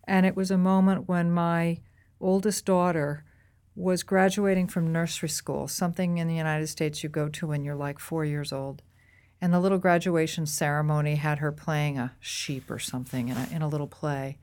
And 0.06 0.26
it 0.26 0.36
was 0.36 0.50
a 0.50 0.58
moment 0.58 1.08
when 1.08 1.30
my 1.30 1.78
oldest 2.20 2.64
daughter 2.64 3.24
was 3.76 4.02
graduating 4.02 4.68
from 4.68 4.92
nursery 4.92 5.28
school, 5.28 5.66
something 5.66 6.18
in 6.18 6.28
the 6.28 6.34
United 6.34 6.68
States 6.68 7.02
you 7.02 7.08
go 7.08 7.28
to 7.28 7.46
when 7.46 7.64
you're 7.64 7.74
like 7.74 7.98
four 7.98 8.24
years 8.24 8.52
old. 8.52 8.82
And 9.40 9.52
the 9.52 9.60
little 9.60 9.78
graduation 9.78 10.46
ceremony 10.46 11.16
had 11.16 11.38
her 11.38 11.52
playing 11.52 11.98
a 11.98 12.12
sheep 12.20 12.70
or 12.70 12.78
something 12.78 13.28
in 13.28 13.36
a, 13.36 13.48
in 13.52 13.62
a 13.62 13.68
little 13.68 13.88
play. 13.88 14.38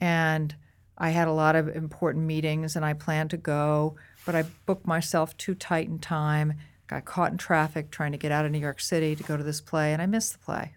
And 0.00 0.54
I 0.98 1.10
had 1.10 1.26
a 1.26 1.32
lot 1.32 1.56
of 1.56 1.68
important 1.68 2.26
meetings 2.26 2.76
and 2.76 2.84
I 2.84 2.92
planned 2.92 3.30
to 3.30 3.36
go, 3.36 3.96
but 4.24 4.34
I 4.34 4.44
booked 4.66 4.86
myself 4.86 5.36
too 5.36 5.54
tight 5.54 5.88
in 5.88 5.98
time, 5.98 6.54
got 6.86 7.04
caught 7.04 7.32
in 7.32 7.38
traffic 7.38 7.90
trying 7.90 8.12
to 8.12 8.18
get 8.18 8.32
out 8.32 8.44
of 8.44 8.52
New 8.52 8.58
York 8.58 8.80
City 8.80 9.16
to 9.16 9.22
go 9.22 9.36
to 9.36 9.42
this 9.42 9.60
play, 9.60 9.92
and 9.92 10.00
I 10.00 10.06
missed 10.06 10.32
the 10.32 10.38
play. 10.38 10.74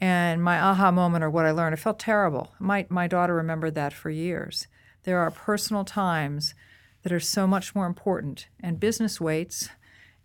And 0.00 0.42
my 0.42 0.58
aha 0.58 0.90
moment 0.90 1.22
or 1.24 1.30
what 1.30 1.46
I 1.46 1.50
learned, 1.50 1.74
it 1.74 1.78
felt 1.78 1.98
terrible. 1.98 2.52
My, 2.58 2.86
my 2.88 3.06
daughter 3.06 3.34
remembered 3.34 3.74
that 3.74 3.92
for 3.92 4.08
years. 4.08 4.66
There 5.04 5.18
are 5.18 5.30
personal 5.30 5.84
times 5.84 6.54
that 7.02 7.12
are 7.12 7.20
so 7.20 7.46
much 7.46 7.74
more 7.74 7.86
important, 7.86 8.48
and 8.60 8.78
business 8.78 9.20
waits. 9.20 9.70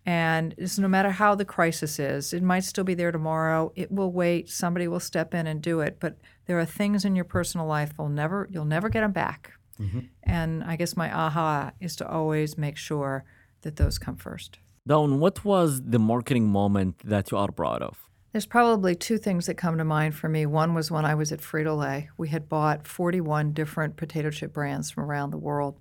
And 0.04 0.54
it's 0.56 0.78
no 0.78 0.86
matter 0.86 1.10
how 1.10 1.34
the 1.34 1.44
crisis 1.44 1.98
is, 1.98 2.32
it 2.32 2.42
might 2.42 2.64
still 2.64 2.84
be 2.84 2.94
there 2.94 3.10
tomorrow. 3.10 3.72
It 3.74 3.90
will 3.90 4.12
wait. 4.12 4.48
Somebody 4.48 4.86
will 4.86 5.00
step 5.00 5.34
in 5.34 5.46
and 5.48 5.60
do 5.60 5.80
it. 5.80 5.98
But 5.98 6.18
there 6.46 6.58
are 6.60 6.64
things 6.64 7.04
in 7.04 7.16
your 7.16 7.24
personal 7.24 7.66
life 7.66 7.98
will 7.98 8.08
never 8.08 8.48
you'll 8.50 8.72
never 8.76 8.88
get 8.88 9.00
them 9.00 9.12
back. 9.12 9.52
Mm-hmm. 9.80 10.00
And 10.22 10.62
I 10.64 10.76
guess 10.76 10.96
my 10.96 11.12
aha 11.12 11.72
is 11.80 11.96
to 11.96 12.08
always 12.08 12.56
make 12.56 12.76
sure 12.76 13.24
that 13.62 13.76
those 13.76 13.98
come 13.98 14.16
first. 14.16 14.58
Dawn, 14.86 15.18
what 15.18 15.44
was 15.44 15.82
the 15.82 15.98
marketing 15.98 16.46
moment 16.46 17.00
that 17.04 17.32
you 17.32 17.38
are 17.38 17.50
proud 17.50 17.82
of? 17.82 17.98
There's 18.36 18.44
probably 18.44 18.94
two 18.94 19.16
things 19.16 19.46
that 19.46 19.54
come 19.54 19.78
to 19.78 19.84
mind 19.84 20.14
for 20.14 20.28
me. 20.28 20.44
One 20.44 20.74
was 20.74 20.90
when 20.90 21.06
I 21.06 21.14
was 21.14 21.32
at 21.32 21.40
Frito 21.40 21.74
Lay. 21.74 22.10
We 22.18 22.28
had 22.28 22.50
bought 22.50 22.86
41 22.86 23.54
different 23.54 23.96
potato 23.96 24.28
chip 24.28 24.52
brands 24.52 24.90
from 24.90 25.04
around 25.04 25.30
the 25.30 25.38
world, 25.38 25.80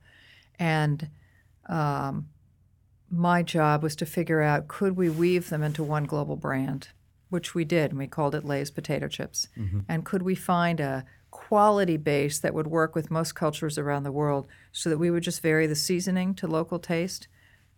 and 0.58 1.10
um, 1.68 2.30
my 3.12 3.44
job 3.44 3.84
was 3.84 3.94
to 3.98 4.06
figure 4.06 4.42
out 4.42 4.70
could 4.70 4.96
we 4.96 5.10
weave 5.10 5.50
them 5.50 5.64
into 5.64 5.84
one 5.84 6.06
global 6.06 6.38
brand, 6.38 6.88
which 7.28 7.54
we 7.54 7.66
did, 7.66 7.92
and 7.92 8.00
we 8.00 8.08
called 8.08 8.34
it 8.34 8.46
Lay's 8.46 8.72
Potato 8.72 9.10
Chips. 9.10 9.50
And 9.90 10.06
could 10.06 10.22
we 10.22 10.34
find 10.34 10.80
a 10.80 11.04
quality 11.32 11.98
base 11.98 12.40
that 12.40 12.54
would 12.54 12.68
work 12.68 12.96
with 12.96 13.12
most 13.12 13.36
cultures 13.36 13.78
around 13.78 14.04
the 14.04 14.14
world 14.14 14.48
so 14.72 14.90
that 14.90 14.98
we 14.98 15.12
would 15.12 15.24
just 15.24 15.42
vary 15.42 15.68
the 15.68 15.76
seasoning 15.76 16.34
to 16.36 16.48
local 16.48 16.80
taste, 16.80 17.28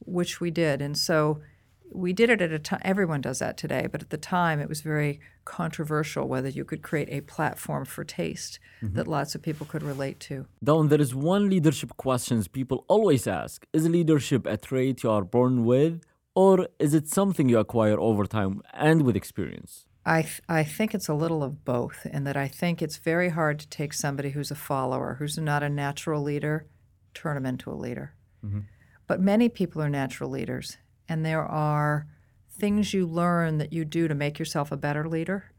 which 0.06 0.40
we 0.40 0.52
did. 0.52 0.84
And 0.84 0.96
so 0.96 1.42
we 1.92 2.14
did 2.14 2.30
it 2.30 2.42
at 2.42 2.52
a 2.52 2.60
time, 2.60 2.82
everyone 2.84 3.22
does 3.22 3.40
that 3.40 3.58
today, 3.58 3.88
but 3.92 4.02
at 4.02 4.10
the 4.10 4.18
time 4.18 4.60
it 4.60 4.70
was 4.70 4.82
very 4.82 5.20
controversial 5.46 6.28
whether 6.28 6.50
you 6.50 6.66
could 6.66 6.82
create 6.82 7.10
a 7.10 7.22
platform 7.22 7.86
for 7.86 8.04
taste 8.04 8.60
mm-hmm. 8.82 8.96
that 8.96 9.08
lots 9.08 9.36
of 9.36 9.42
people 9.42 9.66
could 9.66 9.84
relate 9.84 10.20
to. 10.20 10.46
Dawn, 10.64 10.90
there 10.90 11.02
is 11.02 11.16
one 11.16 11.50
leadership 11.50 11.96
questions 11.98 12.48
people 12.48 12.86
always 12.88 13.28
ask. 13.28 13.66
Is 13.74 13.88
leadership 13.88 14.46
a 14.46 14.58
trait 14.58 15.04
you 15.04 15.12
are 15.12 15.24
born 15.24 15.66
with, 15.66 16.02
or 16.36 16.68
is 16.80 16.94
it 16.94 17.08
something 17.08 17.50
you 17.50 17.60
acquire 17.60 18.00
over 18.00 18.26
time 18.26 18.62
and 18.74 19.04
with 19.04 19.16
experience? 19.16 19.86
I, 20.06 20.22
th- 20.22 20.42
I 20.48 20.64
think 20.64 20.94
it's 20.94 21.10
a 21.10 21.14
little 21.14 21.44
of 21.44 21.66
both, 21.66 22.06
in 22.06 22.24
that 22.24 22.38
I 22.38 22.48
think 22.48 22.82
it's 22.82 22.98
very 22.98 23.30
hard 23.30 23.60
to 23.60 23.68
take 23.68 23.94
somebody 23.94 24.30
who's 24.30 24.52
a 24.52 24.56
follower, 24.56 25.18
who's 25.20 25.38
not 25.38 25.64
a 25.64 25.70
natural 25.70 26.22
leader, 26.22 26.68
turn 27.14 27.36
them 27.36 27.46
into 27.46 27.70
a 27.70 27.76
leader. 27.76 28.14
Mm-hmm. 28.46 28.60
But 29.06 29.20
many 29.20 29.50
people 29.50 29.82
are 29.82 29.90
natural 29.90 30.30
leaders, 30.30 30.78
and 31.10 31.26
there 31.26 31.46
are 31.46 32.08
things 32.50 32.94
you 32.94 33.06
learn 33.06 33.58
that 33.60 33.72
you 33.74 33.86
do 33.86 34.08
to 34.08 34.16
make 34.16 34.40
yourself 34.40 34.72
a 34.72 34.78
better 34.78 35.08
leader. 35.08 35.52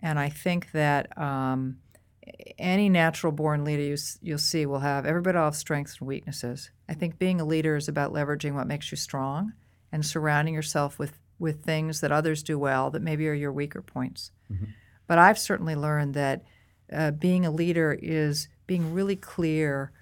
And 0.00 0.18
I 0.18 0.28
think 0.28 0.72
that 0.72 1.16
um, 1.16 1.78
any 2.58 2.88
natural 2.88 3.32
born 3.32 3.64
leader 3.64 3.82
you, 3.82 3.96
you'll 4.20 4.38
see 4.38 4.66
will 4.66 4.80
have 4.80 5.06
everybody 5.06 5.36
will 5.38 5.44
have 5.44 5.56
strengths 5.56 5.98
and 5.98 6.08
weaknesses. 6.08 6.70
I 6.88 6.94
think 6.94 7.18
being 7.18 7.40
a 7.40 7.44
leader 7.44 7.76
is 7.76 7.88
about 7.88 8.12
leveraging 8.12 8.54
what 8.54 8.66
makes 8.66 8.90
you 8.90 8.96
strong 8.96 9.52
and 9.92 10.04
surrounding 10.04 10.54
yourself 10.54 10.98
with, 10.98 11.18
with 11.38 11.62
things 11.64 12.00
that 12.00 12.12
others 12.12 12.42
do 12.42 12.58
well 12.58 12.90
that 12.90 13.02
maybe 13.02 13.28
are 13.28 13.34
your 13.34 13.52
weaker 13.52 13.82
points. 13.82 14.32
But 15.06 15.18
I've 15.18 15.38
certainly 15.38 15.76
learned 15.76 16.14
that 16.14 16.44
uh, 16.92 17.12
being 17.12 17.46
a 17.46 17.50
leader 17.50 17.96
is 18.00 18.48
being 18.66 18.92
really 18.92 19.16
clear 19.16 19.92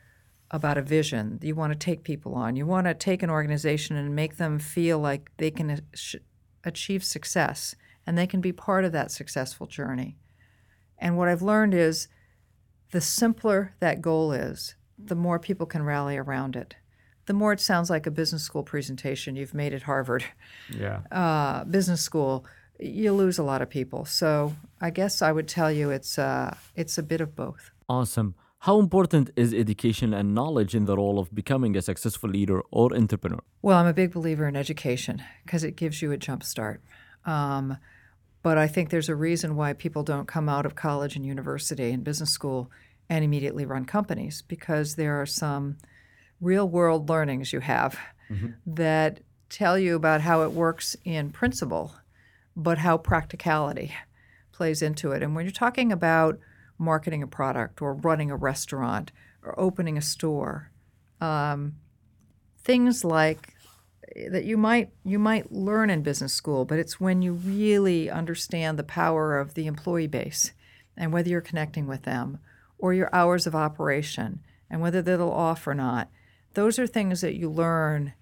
about 0.50 0.78
a 0.78 0.83
vision 0.83 1.38
you 1.42 1.54
want 1.54 1.73
to 1.73 1.78
take 1.78 2.02
people 2.02 2.35
on. 2.35 2.57
You 2.57 2.66
want 2.66 2.87
to 2.87 2.95
take 2.95 3.23
an 3.23 3.30
organization 3.30 3.97
and 3.97 4.14
make 4.14 4.37
them 4.37 4.59
feel 4.59 4.99
like 4.99 5.30
they 5.37 5.50
can 5.50 5.80
achieve 6.64 7.04
success 7.04 7.75
and 8.07 8.19
they 8.19 8.26
can 8.26 8.40
be 8.40 8.52
part 8.52 8.85
of 8.85 8.92
that 8.92 9.11
successful 9.11 9.66
journey. 9.66 10.16
And 10.99 11.16
what 11.16 11.28
I've 11.28 11.42
learned 11.42 11.75
is 11.75 12.09
the 12.90 13.00
simpler 13.00 13.75
that 13.80 14.02
goal 14.02 14.33
is, 14.33 14.75
the 14.99 15.14
more 15.14 15.38
people 15.38 15.66
can 15.66 15.83
rally 15.83 16.16
around 16.16 16.57
it. 16.57 16.75
The 17.26 17.33
more 17.33 17.52
it 17.52 17.61
sounds 17.61 17.88
like 17.88 18.07
a 18.07 18.11
business 18.11 18.42
school 18.42 18.64
presentation 18.64 19.37
you've 19.37 19.54
made 19.54 19.73
at 19.73 19.83
Harvard 19.83 20.25
Yeah. 20.69 21.00
uh, 21.12 21.64
business 21.64 22.00
school, 22.00 22.45
you 22.80 23.12
lose 23.12 23.38
a 23.38 23.42
lot 23.45 23.62
of 23.62 23.71
people. 23.71 24.04
So 24.04 24.57
I 24.80 24.90
guess 24.90 25.23
I 25.23 25.30
would 25.30 25.47
tell 25.47 25.71
you 25.71 25.90
it's 25.90 26.19
uh, 26.19 26.57
it's 26.75 26.99
a 26.99 27.02
bit 27.02 27.21
of 27.21 27.37
both. 27.37 27.71
Awesome. 27.88 28.35
How 28.64 28.79
important 28.79 29.31
is 29.37 29.55
education 29.55 30.12
and 30.12 30.35
knowledge 30.35 30.75
in 30.75 30.85
the 30.85 30.95
role 30.95 31.19
of 31.19 31.35
becoming 31.35 31.75
a 31.79 31.81
successful 31.81 32.29
leader 32.29 32.61
or 32.71 32.95
entrepreneur? 32.95 33.40
Well, 33.62 33.79
I'm 33.79 33.87
a 33.87 33.95
big 33.95 34.12
believer 34.12 34.47
in 34.47 34.55
education 34.55 35.23
because 35.47 35.64
it 35.64 35.76
gives 35.76 36.02
you 36.02 36.12
a 36.12 36.19
jump 36.19 36.43
start. 36.43 36.83
Um, 37.25 37.79
but 38.43 38.59
I 38.59 38.67
think 38.67 38.90
there's 38.90 39.09
a 39.09 39.14
reason 39.14 39.57
why 39.57 39.73
people 39.73 40.02
don't 40.02 40.29
come 40.29 40.47
out 40.47 40.67
of 40.67 40.75
college 40.75 41.17
and 41.17 41.25
university 41.25 41.90
and 41.90 42.05
business 42.05 42.29
school 42.29 42.71
and 43.09 43.25
immediately 43.25 43.64
run 43.64 43.87
companies 43.87 44.43
because 44.43 44.97
there 44.97 45.19
are 45.19 45.26
some 45.26 45.79
real 46.38 46.69
world 46.69 47.09
learnings 47.09 47.55
you 47.55 47.61
have 47.61 47.99
that 48.67 49.21
tell 49.49 49.79
you 49.79 49.97
about 49.97 50.21
how 50.21 50.43
it 50.43 50.52
works 50.52 50.97
in 51.07 51.31
principle, 51.31 51.95
but 52.55 52.76
how 52.76 52.99
practicality 52.99 53.95
plays 54.52 54.83
into 54.83 55.12
it. 55.12 55.23
And 55.23 55.35
when 55.35 55.47
you're 55.47 55.50
talking 55.52 55.90
about 55.90 56.38
marketing 56.80 57.22
a 57.22 57.26
product 57.26 57.82
or 57.82 57.94
running 57.94 58.30
a 58.30 58.37
restaurant 58.37 59.12
or 59.44 59.58
opening 59.60 59.96
a 59.96 60.02
store, 60.02 60.70
um, 61.20 61.76
things 62.62 63.04
like 63.04 63.54
that 64.30 64.44
you 64.44 64.56
might 64.56 64.90
you 65.04 65.18
might 65.18 65.52
learn 65.52 65.90
in 65.90 66.02
business 66.02 66.32
school, 66.32 66.64
but 66.64 66.78
it's 66.78 66.99
when 66.99 67.22
you 67.22 67.34
really 67.34 68.10
understand 68.10 68.78
the 68.78 68.84
power 68.84 69.38
of 69.38 69.54
the 69.54 69.66
employee 69.66 70.06
base 70.08 70.52
and 70.96 71.12
whether 71.12 71.28
you're 71.28 71.40
connecting 71.40 71.87
with 71.87 72.02
them 72.02 72.38
or 72.78 72.92
your 72.92 73.14
hours 73.14 73.46
of 73.46 73.54
operation 73.54 74.40
and 74.68 74.80
whether 74.80 75.02
they'll 75.02 75.30
off 75.30 75.66
or 75.66 75.75
not. 75.75 76.08
Those 76.54 76.78
are 76.78 76.87
things 76.87 77.20
that 77.20 77.37
you 77.37 77.49
learn 77.49 78.14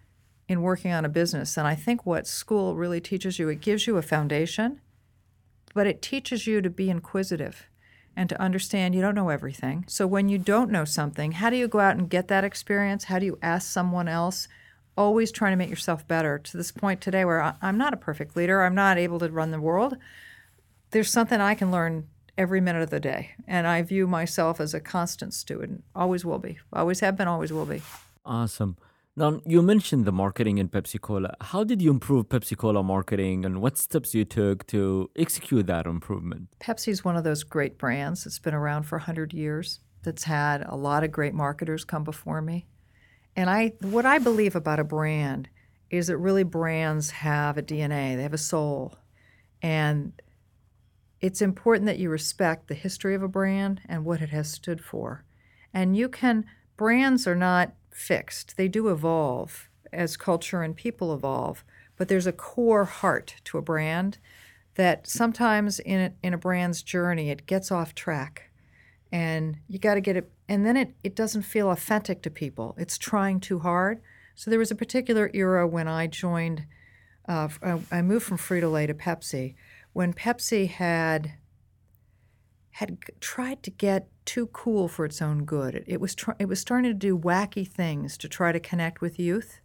in 0.49 0.63
working 0.63 0.93
on 0.93 1.05
a 1.05 1.09
business. 1.09 1.57
And 1.57 1.67
I 1.67 1.75
think 1.75 2.05
what 2.05 2.27
school 2.27 2.75
really 2.75 3.01
teaches 3.01 3.39
you, 3.39 3.49
it 3.49 3.61
gives 3.61 3.87
you 3.87 3.97
a 3.97 4.03
foundation, 4.03 4.81
but 5.75 5.87
it 5.87 6.03
teaches 6.03 6.47
you 6.47 6.61
to 6.61 6.71
be 6.71 6.91
inquisitive 6.91 7.67
and 8.19 8.29
to 8.29 8.43
understand 8.43 8.97
you 8.97 9.01
don't 9.01 9.15
know 9.15 9.29
everything. 9.29 9.85
So 9.87 10.05
when 10.05 10.29
you 10.29 10.39
don't 10.39 10.73
know 10.73 10.85
something, 10.85 11.31
how 11.31 11.51
do 11.51 11.57
you 11.57 11.69
go 11.69 11.79
out 11.79 11.97
and 11.97 12.11
get 12.11 12.27
that 12.27 12.43
experience? 12.43 13.05
How 13.05 13.21
do 13.21 13.27
you 13.27 13.39
ask 13.43 13.71
someone 13.71 14.09
else? 14.09 14.49
Always 14.97 15.31
trying 15.31 15.53
to 15.53 15.57
make 15.57 15.71
yourself 15.71 16.07
better 16.09 16.37
to 16.37 16.57
this 16.57 16.73
point 16.73 17.01
today 17.01 17.25
where 17.25 17.55
I'm 17.63 17.79
not 17.79 17.95
a 17.95 17.97
perfect 17.97 18.37
leader, 18.37 18.63
I'm 18.63 18.75
not 18.75 18.99
able 18.99 19.21
to 19.21 19.31
run 19.31 19.53
the 19.53 19.61
world. 19.61 19.97
There's 20.91 21.13
something 21.13 21.41
I 21.41 21.55
can 21.55 21.71
learn 21.71 22.09
every 22.37 22.61
minute 22.61 22.83
of 22.83 22.91
the 22.91 22.99
day. 22.99 23.37
And 23.47 23.69
I 23.69 23.83
view 23.83 24.09
myself 24.09 24.61
as 24.61 24.75
a 24.75 24.81
constant 24.81 25.33
student, 25.33 25.85
always 25.95 26.25
will 26.25 26.41
be, 26.41 26.59
always 26.73 26.99
have 26.99 27.17
been, 27.17 27.29
always 27.29 27.53
will 27.53 27.67
be. 27.67 27.83
Awesome. 28.27 28.77
Now, 29.19 29.41
you 29.45 29.63
mentioned 29.63 30.05
the 30.05 30.13
marketing 30.13 30.59
in 30.59 30.69
Pepsi 30.69 31.01
Cola. 31.01 31.35
How 31.41 31.65
did 31.65 31.83
you 31.83 31.91
improve 31.91 32.29
Pepsi 32.29 32.57
Cola 32.57 32.85
marketing 32.85 33.45
and 33.45 33.61
what 33.61 33.77
steps 33.77 34.15
you 34.15 34.25
took 34.25 34.65
to 34.69 35.11
execute 35.17 35.67
that 35.67 35.87
improvement? 35.87 36.51
Pepsi 36.61 36.87
is 36.87 37.05
one 37.05 37.17
of 37.17 37.25
those 37.25 37.43
great 37.43 37.79
brands 37.79 38.23
that's 38.23 38.39
been 38.39 38.55
around 38.55 38.85
for 38.85 38.97
100 38.97 39.33
years, 39.33 39.81
that's 40.05 40.23
had 40.23 40.63
a 40.65 40.77
lot 40.77 41.03
of 41.03 41.11
great 41.11 41.35
marketers 41.35 41.85
come 41.85 42.05
before 42.05 42.41
me. 42.41 42.69
And 43.35 43.51
I, 43.51 43.73
what 43.81 44.07
I 44.07 44.21
believe 44.21 44.55
about 44.55 44.79
a 44.79 44.85
brand 44.85 45.49
is 45.91 46.07
that 46.07 46.17
really 46.19 46.45
brands 46.45 47.11
have 47.11 47.59
a 47.59 47.63
DNA, 47.63 48.15
they 48.15 48.23
have 48.23 48.33
a 48.33 48.39
soul. 48.39 48.99
And 49.61 50.13
it's 51.21 51.43
important 51.43 51.87
that 51.87 51.99
you 51.99 52.09
respect 52.09 52.69
the 52.69 52.75
history 52.75 53.17
of 53.17 53.25
a 53.25 53.29
brand 53.29 53.81
and 53.89 54.05
what 54.05 54.23
it 54.23 54.31
has 54.31 54.49
stood 54.49 54.81
for. 54.81 55.25
And 55.75 55.97
you 55.97 56.09
can, 56.09 56.45
brands 56.77 57.27
are 57.27 57.35
not 57.35 57.73
fixed, 57.99 58.57
they 58.57 58.69
do 58.69 58.89
evolve 58.89 59.69
as 59.93 60.17
culture 60.17 60.63
and 60.63 60.77
people 60.77 61.13
evolve, 61.13 61.65
but 61.97 62.09
there's 62.09 62.27
a 62.27 62.33
core 62.33 62.85
heart 62.85 63.37
to 63.45 63.59
a 63.59 63.63
brand 63.63 64.19
that 64.75 65.07
sometimes 65.07 65.81
in 65.81 66.01
a, 66.01 66.13
in 66.23 66.33
a 66.33 66.39
brand's 66.39 66.83
journey 66.83 67.31
it 67.31 67.47
gets 67.47 67.73
off 67.73 67.95
track 67.95 68.51
and 69.11 69.57
you 69.67 69.79
got 69.79 69.95
to 69.95 70.01
get 70.01 70.17
it 70.17 70.31
and 70.49 70.65
then 70.65 70.77
it, 70.77 70.95
it 71.03 71.17
doesn't 71.17 71.43
feel 71.43 71.71
authentic 71.71 72.23
to 72.23 72.31
people. 72.31 72.75
It's 72.79 72.97
trying 72.97 73.41
too 73.41 73.59
hard. 73.59 74.01
So 74.35 74.51
there 74.51 74.59
was 74.59 74.71
a 74.71 74.77
particular 74.77 75.31
era 75.35 75.67
when 75.67 75.89
i 75.89 76.07
joined 76.07 76.65
uh, 77.29 77.49
i 77.91 78.01
moved 78.01 78.25
from 78.25 78.39
frito-lay 78.39 78.87
to 78.87 78.95
pepsi. 78.95 79.55
When 79.93 80.15
Pepsi 80.15 80.69
had 80.69 81.35
had 82.79 82.97
tried 83.21 83.61
to 83.65 83.73
get 83.73 84.07
too 84.25 84.47
cool 84.53 84.87
for 84.87 85.05
its 85.05 85.21
own 85.21 85.45
good. 85.45 85.75
It, 85.75 85.85
it 85.89 86.01
was 86.01 86.15
tr- 86.15 86.39
it 86.39 86.47
was 86.47 86.61
starting 86.61 86.89
to 86.89 86.95
do 86.95 87.19
wacky 87.19 87.67
things 87.67 88.17
to 88.19 88.29
try 88.29 88.53
to 88.53 88.61
connect 88.61 89.01
with 89.01 89.19
youth, 89.19 89.61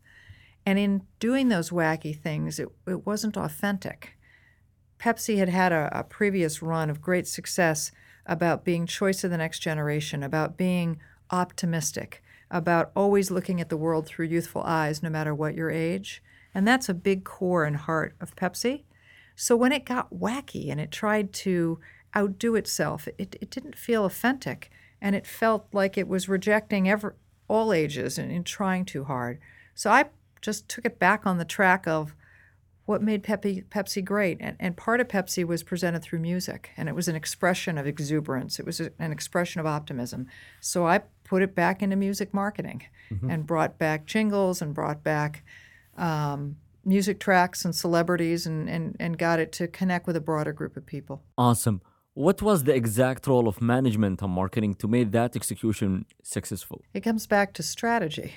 and 0.66 0.80
in 0.80 1.04
doing 1.20 1.50
those 1.50 1.70
wacky 1.70 2.20
things, 2.20 2.58
it, 2.58 2.70
it 2.88 3.06
wasn't 3.06 3.38
authentic. 3.38 4.18
Pepsi 4.98 5.38
had 5.38 5.50
had 5.50 5.72
a, 5.72 5.90
a 5.92 6.04
previous 6.04 6.64
run 6.64 6.90
of 6.90 7.04
great 7.04 7.28
success 7.28 7.92
about 8.26 8.66
being 8.66 8.88
choice 8.88 9.24
of 9.24 9.30
the 9.30 9.38
next 9.38 9.60
generation, 9.60 10.24
about 10.24 10.58
being 10.58 10.98
optimistic, 11.30 12.24
about 12.50 12.92
always 12.96 13.30
looking 13.30 13.62
at 13.62 13.70
the 13.70 13.78
world 13.78 14.08
through 14.08 14.26
youthful 14.26 14.64
eyes, 14.64 15.04
no 15.04 15.10
matter 15.12 15.36
what 15.36 15.54
your 15.54 15.70
age. 15.70 16.24
And 16.56 16.68
that's 16.68 16.90
a 16.90 16.96
big 16.96 17.24
core 17.24 17.64
and 17.64 17.78
heart 17.78 18.16
of 18.20 18.36
Pepsi. 18.36 18.86
So 19.36 19.56
when 19.56 19.72
it 19.72 19.86
got 19.86 20.16
wacky 20.16 20.72
and 20.72 20.82
it 20.82 20.90
tried 20.90 21.32
to 21.34 21.80
outdo 22.16 22.56
itself, 22.56 23.08
it, 23.18 23.36
it 23.42 23.50
didn't 23.50 23.78
feel 23.78 24.06
authentic 24.06 24.70
and 25.02 25.16
it 25.16 25.28
felt 25.28 25.68
like 25.74 25.98
it 25.98 26.08
was 26.08 26.30
rejecting 26.30 26.90
ever, 26.90 27.16
all 27.48 27.74
ages 27.74 28.18
and, 28.18 28.32
and 28.32 28.46
trying 28.46 28.86
too 28.86 29.04
hard. 29.04 29.40
So 29.76 29.92
I 29.92 30.06
just 30.42 30.70
took 30.70 30.86
it 30.86 31.00
back 31.00 31.26
on 31.26 31.38
the 31.38 31.46
track 31.46 31.88
of 31.88 32.16
what 32.86 33.02
made 33.02 33.24
Pepsi, 33.24 33.66
Pepsi 33.66 34.04
great. 34.04 34.38
And, 34.40 34.56
and 34.60 34.76
part 34.76 35.00
of 35.00 35.08
Pepsi 35.08 35.46
was 35.46 35.64
presented 35.64 36.04
through 36.04 36.20
music, 36.20 36.72
and 36.76 36.90
it 36.90 36.96
was 36.96 37.08
an 37.08 37.16
expression 37.16 37.78
of 37.78 37.88
exuberance, 37.88 38.60
it 38.60 38.66
was 38.66 38.80
a, 38.80 38.92
an 39.00 39.12
expression 39.12 39.60
of 39.60 39.66
optimism. 39.66 40.28
So 40.60 40.86
I 40.86 41.02
put 41.24 41.42
it 41.42 41.56
back 41.56 41.82
into 41.82 41.96
music 41.96 42.34
marketing 42.34 42.84
mm-hmm. 43.12 43.30
and 43.30 43.48
brought 43.48 43.78
back 43.78 44.06
jingles 44.06 44.62
and 44.62 44.74
brought 44.74 45.04
back 45.04 45.44
um, 45.98 46.58
music 46.84 47.20
tracks 47.20 47.64
and 47.64 47.74
celebrities 47.74 48.46
and, 48.46 48.70
and, 48.70 48.98
and 49.00 49.18
got 49.18 49.40
it 49.40 49.52
to 49.54 49.68
connect 49.68 50.06
with 50.06 50.18
a 50.18 50.22
broader 50.22 50.52
group 50.52 50.76
of 50.76 50.86
people. 50.86 51.24
Awesome. 51.38 51.82
What 52.14 52.44
was 52.44 52.64
the 52.64 52.76
exact 52.76 53.26
role 53.26 53.48
of 53.48 53.62
management 53.62 54.22
and 54.22 54.32
marketing 54.32 54.76
to 54.76 54.88
make 54.88 55.12
that 55.12 55.36
execution 55.36 56.06
successful? 56.22 56.82
It 56.94 57.02
comes 57.02 57.26
back 57.26 57.54
to 57.54 57.64
strategy, 57.64 58.34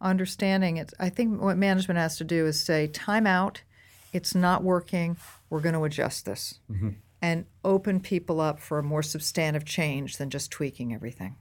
understanding 0.00 0.78
it. 0.78 0.94
I 0.98 1.10
think 1.10 1.40
what 1.40 1.58
management 1.58 1.98
has 1.98 2.16
to 2.18 2.24
do 2.24 2.46
is 2.46 2.58
say, 2.58 2.86
time 2.86 3.26
out, 3.26 3.62
it's 4.14 4.34
not 4.34 4.62
working, 4.62 5.18
we're 5.50 5.60
going 5.60 5.74
to 5.74 5.84
adjust 5.84 6.24
this. 6.24 6.60
Mm-hmm. 6.70 6.90
And 7.20 7.46
open 7.64 8.00
people 8.00 8.40
up 8.40 8.60
for 8.60 8.78
a 8.78 8.82
more 8.82 9.02
substantive 9.02 9.64
change 9.64 10.16
than 10.16 10.30
just 10.30 10.50
tweaking 10.50 10.94
everything. 10.94 11.36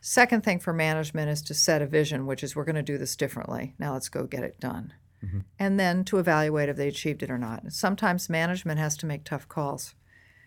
Second 0.00 0.44
thing 0.44 0.60
for 0.60 0.72
management 0.72 1.30
is 1.30 1.40
to 1.42 1.54
set 1.54 1.82
a 1.82 1.86
vision, 1.86 2.26
which 2.26 2.44
is 2.44 2.54
we're 2.54 2.64
going 2.64 2.74
to 2.76 2.82
do 2.82 2.98
this 2.98 3.16
differently. 3.16 3.74
Now 3.78 3.94
let's 3.94 4.10
go 4.10 4.24
get 4.24 4.44
it 4.44 4.60
done 4.60 4.92
mm-hmm. 5.24 5.40
and 5.58 5.80
then 5.80 6.04
to 6.04 6.18
evaluate 6.18 6.68
if 6.68 6.76
they 6.76 6.88
achieved 6.88 7.22
it 7.22 7.30
or 7.30 7.38
not. 7.38 7.72
Sometimes 7.72 8.28
management 8.28 8.78
has 8.78 8.96
to 8.98 9.06
make 9.06 9.24
tough 9.24 9.48
calls. 9.48 9.94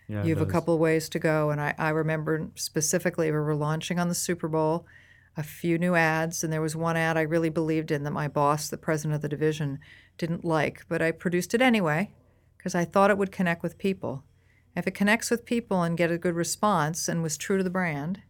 Yeah, 0.08 0.24
you 0.24 0.34
have 0.34 0.46
a 0.46 0.50
couple 0.50 0.72
of 0.74 0.80
ways 0.80 1.08
to 1.10 1.18
go. 1.18 1.50
And 1.50 1.60
I, 1.60 1.74
I 1.76 1.90
remember 1.90 2.48
specifically 2.54 3.26
we 3.30 3.38
were 3.38 3.54
launching 3.54 3.98
on 3.98 4.08
the 4.08 4.14
Super 4.14 4.48
Bowl 4.48 4.86
a 5.36 5.42
few 5.42 5.78
new 5.78 5.94
ads, 5.94 6.42
and 6.42 6.52
there 6.52 6.62
was 6.62 6.74
one 6.74 6.96
ad 6.96 7.16
I 7.16 7.22
really 7.22 7.50
believed 7.50 7.90
in 7.90 8.02
that 8.02 8.10
my 8.10 8.26
boss, 8.26 8.68
the 8.68 8.76
president 8.76 9.14
of 9.14 9.22
the 9.22 9.28
division, 9.28 9.78
didn't 10.16 10.44
like, 10.44 10.84
but 10.88 11.00
I 11.00 11.12
produced 11.12 11.54
it 11.54 11.62
anyway 11.62 12.10
because 12.56 12.74
I 12.74 12.84
thought 12.84 13.10
it 13.10 13.18
would 13.18 13.30
connect 13.30 13.62
with 13.62 13.78
people. 13.78 14.24
If 14.74 14.86
it 14.86 14.94
connects 14.94 15.30
with 15.30 15.44
people 15.44 15.82
and 15.82 15.96
get 15.96 16.10
a 16.10 16.18
good 16.18 16.34
response 16.34 17.08
and 17.08 17.22
was 17.22 17.36
true 17.36 17.56
to 17.56 17.64
the 17.64 17.70
brand, 17.70 18.22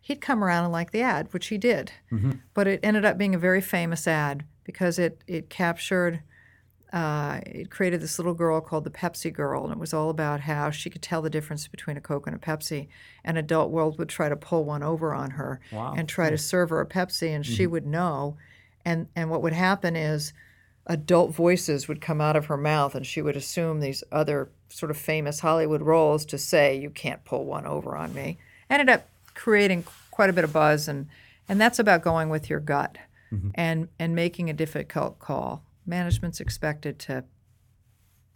he'd 0.00 0.20
come 0.20 0.42
around 0.42 0.64
and 0.64 0.72
like 0.72 0.90
the 0.90 1.02
ad, 1.02 1.32
which 1.32 1.46
he 1.46 1.58
did. 1.58 1.92
Mm-hmm. 2.12 2.32
But 2.52 2.66
it 2.66 2.80
ended 2.82 3.04
up 3.04 3.16
being 3.16 3.34
a 3.34 3.38
very 3.38 3.60
famous 3.60 4.06
ad 4.06 4.44
because 4.64 4.98
it 4.98 5.22
it 5.26 5.50
captured. 5.50 6.22
Uh, 6.94 7.40
it 7.44 7.70
created 7.70 8.00
this 8.00 8.20
little 8.20 8.34
girl 8.34 8.60
called 8.60 8.84
the 8.84 8.90
Pepsi 8.90 9.32
Girl, 9.32 9.64
and 9.64 9.72
it 9.72 9.80
was 9.80 9.92
all 9.92 10.10
about 10.10 10.42
how 10.42 10.70
she 10.70 10.88
could 10.88 11.02
tell 11.02 11.20
the 11.20 11.28
difference 11.28 11.66
between 11.66 11.96
a 11.96 12.00
Coke 12.00 12.28
and 12.28 12.36
a 12.36 12.38
Pepsi. 12.38 12.86
An 13.24 13.36
adult 13.36 13.72
world 13.72 13.98
would 13.98 14.08
try 14.08 14.28
to 14.28 14.36
pull 14.36 14.64
one 14.64 14.84
over 14.84 15.12
on 15.12 15.32
her 15.32 15.58
wow. 15.72 15.94
and 15.96 16.08
try 16.08 16.30
to 16.30 16.38
serve 16.38 16.70
her 16.70 16.80
a 16.80 16.86
Pepsi, 16.86 17.34
and 17.34 17.44
mm-hmm. 17.44 17.52
she 17.52 17.66
would 17.66 17.84
know. 17.84 18.36
And 18.84 19.08
and 19.16 19.28
what 19.28 19.42
would 19.42 19.54
happen 19.54 19.96
is 19.96 20.32
adult 20.86 21.34
voices 21.34 21.88
would 21.88 22.00
come 22.00 22.20
out 22.20 22.36
of 22.36 22.46
her 22.46 22.56
mouth, 22.56 22.94
and 22.94 23.04
she 23.04 23.20
would 23.20 23.36
assume 23.36 23.80
these 23.80 24.04
other 24.12 24.48
sort 24.68 24.92
of 24.92 24.96
famous 24.96 25.40
Hollywood 25.40 25.82
roles 25.82 26.24
to 26.26 26.38
say, 26.38 26.78
"You 26.78 26.90
can't 26.90 27.24
pull 27.24 27.44
one 27.44 27.66
over 27.66 27.96
on 27.96 28.14
me." 28.14 28.38
Ended 28.70 28.88
up 28.88 29.08
creating 29.34 29.82
quite 30.12 30.30
a 30.30 30.32
bit 30.32 30.44
of 30.44 30.52
buzz, 30.52 30.86
and 30.86 31.08
and 31.48 31.60
that's 31.60 31.80
about 31.80 32.02
going 32.02 32.28
with 32.28 32.48
your 32.48 32.60
gut 32.60 32.98
mm-hmm. 33.32 33.48
and 33.56 33.88
and 33.98 34.14
making 34.14 34.48
a 34.48 34.52
difficult 34.52 35.18
call. 35.18 35.64
Management's 35.86 36.40
expected 36.40 36.98
to 37.00 37.24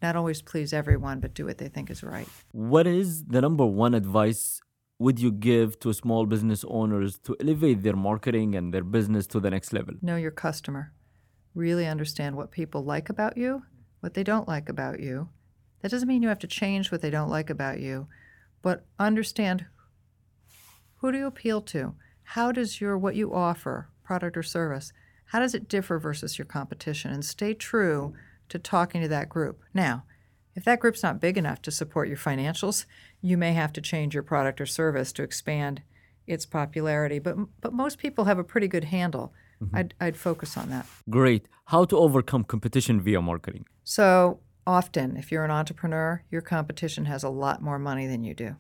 not 0.01 0.17
always 0.17 0.43
please 0.43 0.73
everyone, 0.73 1.21
but 1.21 1.35
do 1.35 1.47
what 1.47 1.59
they 1.59 1.69
think 1.69 1.91
is 1.91 2.03
right. 2.03 2.29
What 2.53 2.87
is 2.87 3.25
the 3.25 3.41
number 3.41 3.67
one 3.67 3.95
advice 3.95 4.61
would 4.99 5.21
you 5.21 5.33
give 5.33 5.79
to 5.81 5.93
small 5.93 6.27
business 6.27 6.65
owners 6.69 7.19
to 7.21 7.37
elevate 7.41 7.83
their 7.83 7.97
marketing 7.97 8.55
and 8.55 8.73
their 8.73 8.85
business 8.85 9.27
to 9.29 9.41
the 9.41 9.51
next 9.51 9.73
level? 9.73 9.95
Know 10.03 10.17
your 10.17 10.31
customer. 10.31 10.93
Really 11.55 11.87
understand 11.87 12.37
what 12.37 12.51
people 12.51 12.85
like 12.85 13.09
about 13.09 13.37
you, 13.37 13.63
what 14.01 14.15
they 14.15 14.25
don't 14.25 14.49
like 14.49 14.69
about 14.69 15.01
you. 15.01 15.29
That 15.83 15.91
doesn't 15.91 16.09
mean 16.09 16.23
you 16.23 16.29
have 16.29 16.41
to 16.41 16.47
change 16.47 16.91
what 16.91 17.01
they 17.01 17.11
don't 17.11 17.31
like 17.31 17.51
about 17.51 17.81
you, 17.81 18.09
but 18.63 18.85
understand 18.99 19.67
who 20.97 21.13
do 21.13 21.19
you 21.19 21.27
appeal 21.27 21.61
to? 21.63 21.95
How 22.23 22.53
does 22.53 22.81
your 22.81 22.99
what 22.99 23.15
you 23.17 23.33
offer 23.33 23.89
product 24.05 24.37
or 24.37 24.43
service, 24.43 24.93
how 25.29 25.41
does 25.41 25.55
it 25.55 25.69
differ 25.69 25.99
versus 25.99 26.39
your 26.39 26.47
competition? 26.47 27.11
And 27.11 27.25
stay 27.25 27.55
true 27.55 28.15
to 28.49 28.59
talking 28.59 29.03
to 29.03 29.09
that 29.09 29.29
group. 29.29 29.63
Now, 29.75 30.05
if 30.55 30.65
that 30.65 30.81
group's 30.81 31.03
not 31.03 31.21
big 31.21 31.39
enough 31.39 31.63
to 31.63 31.71
support 31.71 32.09
your 32.09 32.17
financials, 32.17 32.87
you 33.21 33.37
may 33.37 33.53
have 33.53 33.73
to 33.75 33.81
change 33.81 34.15
your 34.15 34.23
product 34.23 34.61
or 34.61 34.67
service 34.67 35.13
to 35.13 35.23
expand 35.23 35.83
its 36.27 36.47
popularity. 36.47 37.19
But 37.19 37.37
but 37.61 37.73
most 37.73 37.99
people 37.99 38.25
have 38.25 38.39
a 38.39 38.45
pretty 38.45 38.69
good 38.69 38.85
handle. 38.85 39.33
Mm-hmm. 39.63 39.77
I'd, 39.77 39.95
I'd 40.01 40.17
focus 40.17 40.57
on 40.57 40.71
that. 40.71 40.87
Great. 41.11 41.47
How 41.67 41.85
to 41.85 41.97
overcome 41.97 42.45
competition 42.45 43.01
via 43.01 43.21
marketing? 43.21 43.67
So 43.85 44.41
often, 44.67 45.17
if 45.17 45.31
you're 45.31 45.45
an 45.45 45.51
entrepreneur, 45.51 46.23
your 46.31 46.43
competition 46.43 47.05
has 47.05 47.23
a 47.23 47.29
lot 47.29 47.61
more 47.63 47.79
money 47.79 48.07
than 48.07 48.25
you 48.25 48.35
do, 48.35 48.57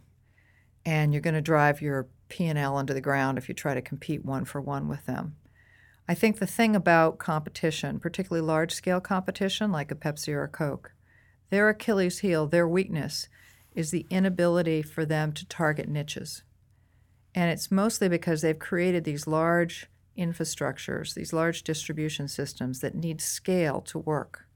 and 0.84 1.12
you're 1.12 1.22
going 1.22 1.34
to 1.34 1.40
drive 1.40 1.80
your 1.80 2.08
P&L 2.28 2.78
into 2.78 2.94
the 2.94 3.00
ground 3.00 3.38
if 3.38 3.48
you 3.48 3.54
try 3.54 3.74
to 3.74 3.82
compete 3.82 4.24
one 4.24 4.44
for 4.44 4.60
one 4.60 4.88
with 4.88 5.06
them. 5.06 5.36
I 6.08 6.14
think 6.14 6.38
the 6.38 6.46
thing 6.46 6.74
about 6.74 7.18
competition, 7.18 8.00
particularly 8.00 8.46
large 8.46 8.72
scale 8.72 9.00
competition 9.00 9.70
like 9.70 9.90
a 9.90 9.94
Pepsi 9.94 10.32
or 10.32 10.44
a 10.44 10.48
Coke, 10.48 10.92
their 11.50 11.68
Achilles 11.68 12.20
heel, 12.20 12.46
their 12.46 12.66
weakness, 12.66 13.28
is 13.74 13.90
the 13.90 14.06
inability 14.10 14.82
for 14.82 15.04
them 15.04 15.32
to 15.32 15.46
target 15.46 15.88
niches. 15.88 16.42
And 17.34 17.50
it's 17.50 17.70
mostly 17.70 18.08
because 18.08 18.40
they've 18.40 18.58
created 18.58 19.04
these 19.04 19.26
large 19.26 19.86
infrastructures, 20.16 21.14
these 21.14 21.32
large 21.32 21.62
distribution 21.62 22.26
systems 22.26 22.80
that 22.80 22.94
need 22.94 23.20
scale 23.20 23.80
to 23.82 23.98
work. 23.98 24.46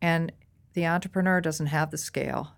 And 0.00 0.32
the 0.72 0.86
entrepreneur 0.86 1.40
doesn't 1.40 1.66
have 1.66 1.90
the 1.90 1.98
scale. 1.98 2.52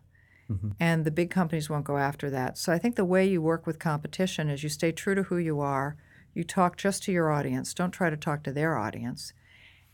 Mm-hmm. 0.51 0.71
And 0.81 1.05
the 1.05 1.11
big 1.11 1.31
companies 1.31 1.69
won't 1.69 1.85
go 1.85 1.97
after 1.97 2.31
that. 2.31 2.59
So 2.59 2.73
I 2.73 2.79
think 2.79 2.97
the 2.97 3.05
way 3.05 3.27
you 3.27 3.43
work 3.43 3.67
with 3.67 3.79
competition 3.79 4.49
is 4.49 4.63
you 4.63 4.69
stay 4.69 4.93
true 4.93 5.15
to 5.15 5.25
who 5.25 5.37
you 5.37 5.61
are, 5.61 5.97
you 6.35 6.45
talk 6.45 6.77
just 6.77 7.03
to 7.05 7.13
your 7.13 7.31
audience, 7.31 7.75
don't 7.75 7.91
try 7.91 8.11
to 8.11 8.17
talk 8.17 8.43
to 8.45 8.53
their 8.53 8.77
audience. 8.77 9.33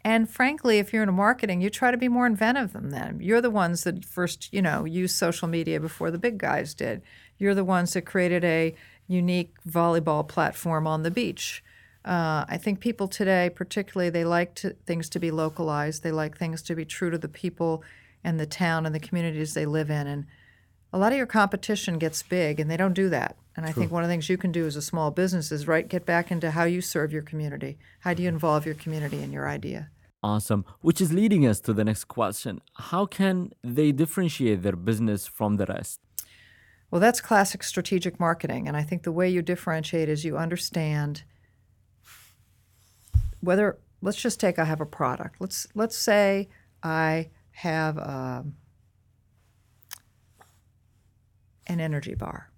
And 0.02 0.30
frankly, 0.30 0.78
if 0.78 0.92
you're 0.92 1.02
in 1.02 1.12
marketing, 1.14 1.60
you 1.60 1.68
try 1.68 1.90
to 1.90 1.96
be 1.96 2.08
more 2.08 2.26
inventive 2.26 2.72
than 2.72 2.90
them. 2.90 3.20
You're 3.20 3.40
the 3.40 3.50
ones 3.50 3.82
that 3.82 4.04
first, 4.04 4.52
you 4.52 4.62
know, 4.62 4.84
used 4.84 5.16
social 5.16 5.48
media 5.48 5.80
before 5.80 6.12
the 6.12 6.18
big 6.18 6.38
guys 6.38 6.74
did. 6.74 7.02
You're 7.38 7.56
the 7.56 7.64
ones 7.64 7.92
that 7.94 8.02
created 8.02 8.44
a 8.44 8.76
unique 9.08 9.54
volleyball 9.68 10.26
platform 10.26 10.86
on 10.86 11.02
the 11.02 11.10
beach. 11.10 11.64
Uh, 12.04 12.44
I 12.48 12.56
think 12.56 12.78
people 12.78 13.08
today, 13.08 13.50
particularly, 13.52 14.10
they 14.10 14.24
like 14.24 14.54
to, 14.56 14.76
things 14.86 15.08
to 15.08 15.18
be 15.18 15.32
localized. 15.32 16.04
They 16.04 16.12
like 16.12 16.38
things 16.38 16.62
to 16.62 16.76
be 16.76 16.84
true 16.84 17.10
to 17.10 17.18
the 17.18 17.28
people 17.28 17.82
and 18.22 18.38
the 18.38 18.46
town 18.46 18.86
and 18.86 18.94
the 18.94 19.00
communities 19.00 19.54
they 19.54 19.66
live 19.66 19.90
in. 19.90 20.06
And 20.06 20.26
a 20.92 20.98
lot 20.98 21.10
of 21.10 21.18
your 21.18 21.26
competition 21.26 21.98
gets 21.98 22.22
big, 22.22 22.60
and 22.60 22.70
they 22.70 22.76
don't 22.76 22.94
do 22.94 23.08
that. 23.08 23.36
And 23.56 23.64
I 23.64 23.72
True. 23.72 23.82
think 23.82 23.92
one 23.92 24.04
of 24.04 24.08
the 24.08 24.12
things 24.12 24.28
you 24.28 24.36
can 24.36 24.52
do 24.52 24.66
as 24.66 24.76
a 24.76 24.82
small 24.82 25.10
business 25.10 25.50
is 25.50 25.66
right 25.66 25.88
get 25.88 26.04
back 26.04 26.30
into 26.30 26.50
how 26.50 26.64
you 26.64 26.82
serve 26.82 27.12
your 27.12 27.22
community. 27.22 27.78
How 28.00 28.12
do 28.12 28.22
you 28.22 28.28
involve 28.28 28.66
your 28.66 28.74
community 28.74 29.22
in 29.22 29.32
your 29.32 29.48
idea? 29.48 29.90
Awesome. 30.22 30.64
Which 30.80 31.00
is 31.00 31.12
leading 31.12 31.46
us 31.46 31.60
to 31.60 31.72
the 31.72 31.84
next 31.84 32.04
question. 32.04 32.60
How 32.74 33.06
can 33.06 33.52
they 33.62 33.92
differentiate 33.92 34.62
their 34.62 34.76
business 34.76 35.26
from 35.26 35.56
the 35.56 35.66
rest? 35.66 36.00
Well, 36.90 37.00
that's 37.00 37.20
classic 37.20 37.62
strategic 37.62 38.20
marketing. 38.20 38.68
And 38.68 38.76
I 38.76 38.82
think 38.82 39.02
the 39.02 39.12
way 39.12 39.28
you 39.28 39.42
differentiate 39.42 40.08
is 40.08 40.24
you 40.24 40.36
understand 40.36 41.24
whether, 43.40 43.78
let's 44.02 44.20
just 44.20 44.38
take 44.38 44.58
I 44.58 44.64
have 44.64 44.80
a 44.80 44.86
product. 44.86 45.36
Let's, 45.40 45.66
let's 45.74 45.96
say 45.96 46.48
I 46.82 47.30
have 47.52 47.96
a, 47.96 48.42
um, 48.42 48.54
an 51.66 51.80
energy 51.80 52.14
bar. 52.14 52.50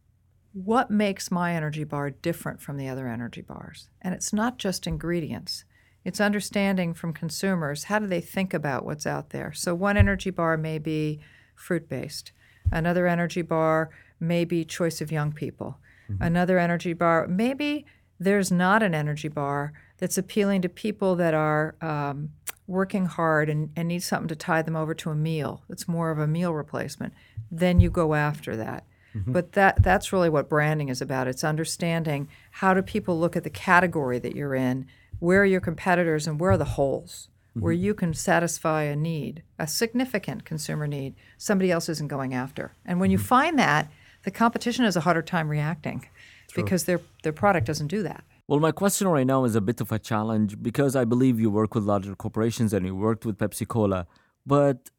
What 0.64 0.90
makes 0.90 1.30
my 1.30 1.54
energy 1.54 1.84
bar 1.84 2.10
different 2.10 2.60
from 2.60 2.78
the 2.78 2.88
other 2.88 3.06
energy 3.06 3.42
bars? 3.42 3.88
And 4.02 4.12
it's 4.12 4.32
not 4.32 4.58
just 4.58 4.88
ingredients. 4.88 5.64
It's 6.04 6.20
understanding 6.20 6.94
from 6.94 7.12
consumers 7.12 7.84
how 7.84 8.00
do 8.00 8.08
they 8.08 8.20
think 8.20 8.52
about 8.52 8.84
what's 8.84 9.06
out 9.06 9.30
there. 9.30 9.52
So 9.52 9.72
one 9.72 9.96
energy 9.96 10.30
bar 10.30 10.56
may 10.56 10.78
be 10.78 11.20
fruit 11.54 11.88
based. 11.88 12.32
Another 12.72 13.06
energy 13.06 13.42
bar 13.42 13.90
may 14.18 14.44
be 14.44 14.64
choice 14.64 15.00
of 15.00 15.12
young 15.12 15.30
people. 15.32 15.78
Mm-hmm. 16.10 16.24
Another 16.24 16.58
energy 16.58 16.92
bar, 16.92 17.28
maybe 17.28 17.86
there's 18.18 18.50
not 18.50 18.82
an 18.82 18.96
energy 18.96 19.28
bar 19.28 19.72
that's 19.98 20.18
appealing 20.18 20.62
to 20.62 20.68
people 20.68 21.14
that 21.14 21.34
are 21.34 21.76
um, 21.80 22.30
working 22.66 23.06
hard 23.06 23.48
and, 23.48 23.70
and 23.76 23.86
need 23.86 24.02
something 24.02 24.28
to 24.28 24.34
tie 24.34 24.62
them 24.62 24.74
over 24.74 24.92
to 24.94 25.10
a 25.10 25.14
meal. 25.14 25.62
It's 25.68 25.86
more 25.86 26.10
of 26.10 26.18
a 26.18 26.26
meal 26.26 26.52
replacement. 26.52 27.14
Then 27.48 27.78
you 27.78 27.90
go 27.90 28.14
after 28.14 28.56
that. 28.56 28.84
Mm-hmm. 29.14 29.32
But 29.32 29.52
that 29.52 29.82
that's 29.82 30.12
really 30.12 30.28
what 30.28 30.48
branding 30.48 30.88
is 30.88 31.00
about. 31.00 31.28
It's 31.28 31.44
understanding 31.44 32.28
how 32.52 32.74
do 32.74 32.82
people 32.82 33.18
look 33.18 33.36
at 33.36 33.44
the 33.44 33.50
category 33.50 34.18
that 34.18 34.36
you're 34.36 34.54
in, 34.54 34.86
where 35.18 35.42
are 35.42 35.46
your 35.46 35.60
competitors, 35.60 36.26
and 36.26 36.38
where 36.38 36.52
are 36.52 36.58
the 36.58 36.64
holes 36.64 37.28
mm-hmm. 37.58 37.64
where 37.64 37.72
you 37.72 37.94
can 37.94 38.14
satisfy 38.14 38.82
a 38.82 38.96
need, 38.96 39.42
a 39.58 39.66
significant 39.66 40.44
consumer 40.44 40.86
need 40.86 41.14
somebody 41.36 41.70
else 41.70 41.88
isn't 41.88 42.08
going 42.08 42.34
after. 42.34 42.74
And 42.84 43.00
when 43.00 43.08
mm-hmm. 43.08 43.12
you 43.12 43.18
find 43.18 43.58
that, 43.58 43.90
the 44.24 44.30
competition 44.30 44.84
has 44.84 44.96
a 44.96 45.00
harder 45.00 45.22
time 45.22 45.48
reacting 45.48 46.06
True. 46.48 46.62
because 46.62 46.84
their 46.84 47.00
their 47.22 47.32
product 47.32 47.66
doesn't 47.66 47.88
do 47.88 48.02
that. 48.02 48.24
Well, 48.46 48.60
my 48.60 48.72
question 48.72 49.08
right 49.08 49.26
now 49.26 49.44
is 49.44 49.54
a 49.54 49.60
bit 49.60 49.80
of 49.80 49.92
a 49.92 49.98
challenge 49.98 50.62
because 50.62 50.96
I 50.96 51.04
believe 51.04 51.38
you 51.38 51.50
work 51.50 51.74
with 51.74 51.84
larger 51.84 52.14
corporations 52.14 52.72
and 52.72 52.86
you 52.86 52.96
worked 52.96 53.26
with 53.26 53.36
Pepsi 53.36 53.68
Cola, 53.68 54.06
but 54.46 54.90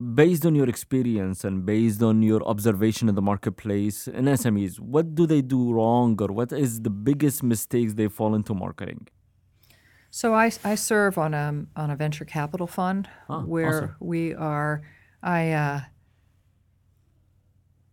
based 0.00 0.44
on 0.44 0.54
your 0.54 0.68
experience 0.68 1.44
and 1.44 1.64
based 1.64 2.02
on 2.02 2.22
your 2.22 2.42
observation 2.46 3.08
in 3.08 3.14
the 3.14 3.22
marketplace 3.22 4.06
in 4.06 4.26
SMEs, 4.26 4.78
what 4.78 5.14
do 5.14 5.26
they 5.26 5.40
do 5.40 5.72
wrong 5.72 6.20
or 6.20 6.28
what 6.28 6.52
is 6.52 6.82
the 6.82 6.90
biggest 6.90 7.42
mistakes 7.42 7.94
they 7.94 8.08
fall 8.08 8.34
into 8.34 8.54
marketing? 8.54 9.08
So 10.10 10.34
I, 10.34 10.50
I 10.64 10.74
serve 10.74 11.18
on 11.18 11.34
a 11.34 11.66
on 11.76 11.90
a 11.90 11.96
venture 11.96 12.24
capital 12.24 12.66
fund 12.66 13.08
ah, 13.28 13.42
where 13.42 13.84
awesome. 13.84 13.96
we 14.00 14.34
are 14.34 14.82
I 15.22 15.52
uh, 15.52 15.80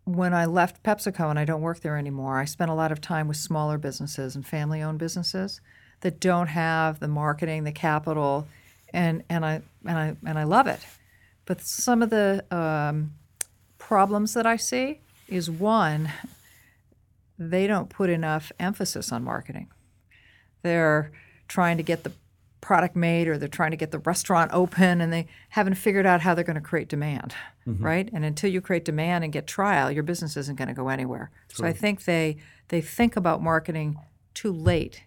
when 0.05 0.33
I 0.33 0.45
left 0.45 0.83
PepsiCo 0.83 1.29
and 1.29 1.39
I 1.39 1.45
don't 1.45 1.61
work 1.61 1.79
there 1.79 1.97
anymore, 1.97 2.37
I 2.37 2.45
spent 2.45 2.69
a 2.69 2.73
lot 2.73 2.91
of 2.91 3.01
time 3.01 3.27
with 3.27 3.37
smaller 3.37 3.77
businesses 3.77 4.35
and 4.35 4.45
family 4.45 4.81
owned 4.81 4.99
businesses 4.99 5.61
that 6.01 6.19
don't 6.19 6.47
have 6.47 6.99
the 6.99 7.07
marketing, 7.07 7.63
the 7.63 7.71
capital, 7.71 8.47
and 8.93 9.23
and 9.29 9.45
I 9.45 9.61
and 9.85 9.97
I 9.97 10.15
and 10.25 10.37
I 10.37 10.43
love 10.43 10.67
it. 10.67 10.79
But 11.45 11.62
some 11.62 12.01
of 12.01 12.10
the 12.10 12.45
um, 12.51 13.13
problems 13.77 14.34
that 14.34 14.45
I 14.45 14.56
see 14.56 15.01
is 15.27 15.49
one, 15.49 16.12
they 17.38 17.67
don't 17.67 17.89
put 17.89 18.10
enough 18.10 18.51
emphasis 18.60 19.12
on 19.12 19.23
marketing. 19.23 19.69
They're 20.62 21.12
trying 21.47 21.77
to 21.77 21.84
get 21.84 22.03
the 22.03 22.13
product 22.62 22.95
made 22.95 23.27
or 23.27 23.38
they're 23.38 23.49
trying 23.49 23.71
to 23.71 23.77
get 23.77 23.91
the 23.91 23.99
restaurant 23.99 24.49
open 24.53 25.01
and 25.01 25.12
they 25.12 25.27
haven't 25.49 25.75
figured 25.75 26.06
out 26.06 26.21
how 26.21 26.34
they're 26.34 26.45
going 26.45 26.56
to 26.56 26.62
create 26.62 26.88
demand, 26.88 27.36
mm-hmm. 27.67 27.84
right? 27.84 28.10
And 28.13 28.23
until 28.23 28.49
you 28.49 28.62
create 28.62 28.86
demand 28.86 29.25
and 29.25 29.34
get 29.34 29.45
trial, 29.45 29.91
your 29.91 30.03
business 30.03 30.38
isn't 30.38 30.58
going 30.58 30.69
to 30.69 30.73
go 30.73 30.88
anywhere. 30.88 31.29
True. 31.49 31.63
So 31.63 31.65
I 31.65 31.73
think 31.73 32.06
they 32.06 32.38
they 32.69 32.79
think 32.79 33.17
about 33.17 33.43
marketing 33.43 33.99
too 34.34 34.53
late 34.53 35.03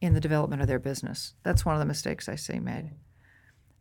in 0.00 0.12
the 0.14 0.20
development 0.20 0.60
of 0.60 0.68
their 0.68 0.80
business. 0.80 1.34
That's 1.44 1.64
one 1.64 1.76
of 1.76 1.78
the 1.78 1.86
mistakes 1.86 2.28
I 2.28 2.34
see 2.34 2.58
made. 2.58 2.90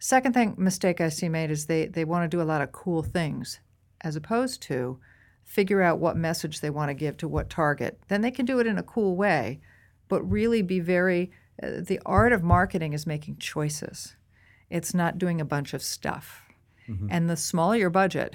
Second 0.03 0.33
thing 0.33 0.55
mistake 0.57 0.99
I 0.99 1.09
see 1.09 1.29
made 1.29 1.51
is 1.51 1.67
they, 1.67 1.85
they 1.85 2.05
want 2.05 2.23
to 2.23 2.35
do 2.35 2.41
a 2.41 2.43
lot 2.43 2.61
of 2.61 2.71
cool 2.71 3.03
things 3.03 3.59
as 4.01 4.15
opposed 4.15 4.59
to 4.63 4.99
figure 5.43 5.83
out 5.83 5.99
what 5.99 6.17
message 6.17 6.59
they 6.59 6.71
want 6.71 6.89
to 6.89 6.95
give 6.95 7.17
to 7.17 7.27
what 7.27 7.51
target. 7.51 8.01
Then 8.07 8.21
they 8.21 8.31
can 8.31 8.47
do 8.47 8.59
it 8.59 8.65
in 8.65 8.79
a 8.79 8.83
cool 8.83 9.15
way, 9.15 9.61
but 10.07 10.23
really 10.23 10.63
be 10.63 10.79
very 10.79 11.29
uh, 11.61 11.81
the 11.81 11.99
art 12.03 12.33
of 12.33 12.41
marketing 12.41 12.93
is 12.93 13.05
making 13.05 13.37
choices. 13.37 14.15
It's 14.71 14.95
not 14.95 15.19
doing 15.19 15.39
a 15.39 15.45
bunch 15.45 15.71
of 15.75 15.83
stuff. 15.83 16.45
Mm-hmm. 16.89 17.07
And 17.11 17.29
the 17.29 17.37
smaller 17.37 17.75
your 17.75 17.91
budget, 17.91 18.33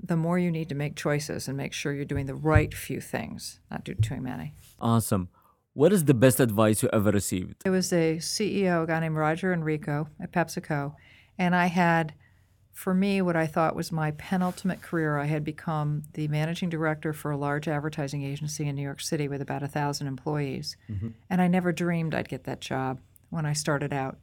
the 0.00 0.16
more 0.16 0.38
you 0.38 0.52
need 0.52 0.68
to 0.68 0.76
make 0.76 0.94
choices 0.94 1.48
and 1.48 1.56
make 1.56 1.72
sure 1.72 1.92
you're 1.92 2.04
doing 2.04 2.26
the 2.26 2.36
right 2.36 2.72
few 2.72 3.00
things, 3.00 3.58
not 3.68 3.82
do 3.82 3.94
too 3.94 4.20
many. 4.20 4.54
Awesome. 4.80 5.28
What 5.74 5.92
is 5.92 6.04
the 6.04 6.14
best 6.14 6.38
advice 6.38 6.84
you 6.84 6.88
ever 6.92 7.10
received? 7.10 7.62
It 7.66 7.70
was 7.70 7.92
a 7.92 8.18
CEO, 8.18 8.84
a 8.84 8.86
guy 8.86 9.00
named 9.00 9.16
Roger 9.16 9.52
Enrico 9.52 10.08
at 10.20 10.30
PepsiCo, 10.30 10.94
and 11.36 11.54
I 11.54 11.66
had, 11.66 12.14
for 12.72 12.94
me, 12.94 13.20
what 13.20 13.34
I 13.34 13.48
thought 13.48 13.74
was 13.74 13.90
my 13.90 14.12
penultimate 14.12 14.82
career. 14.82 15.18
I 15.18 15.24
had 15.24 15.42
become 15.42 16.04
the 16.12 16.28
managing 16.28 16.68
director 16.68 17.12
for 17.12 17.32
a 17.32 17.36
large 17.36 17.66
advertising 17.66 18.22
agency 18.22 18.68
in 18.68 18.76
New 18.76 18.82
York 18.82 19.00
City 19.00 19.26
with 19.26 19.42
about 19.42 19.64
a 19.64 19.68
thousand 19.68 20.06
employees, 20.06 20.76
mm-hmm. 20.88 21.08
and 21.28 21.42
I 21.42 21.48
never 21.48 21.72
dreamed 21.72 22.14
I'd 22.14 22.28
get 22.28 22.44
that 22.44 22.60
job 22.60 23.00
when 23.30 23.44
I 23.44 23.52
started 23.52 23.92
out. 23.92 24.16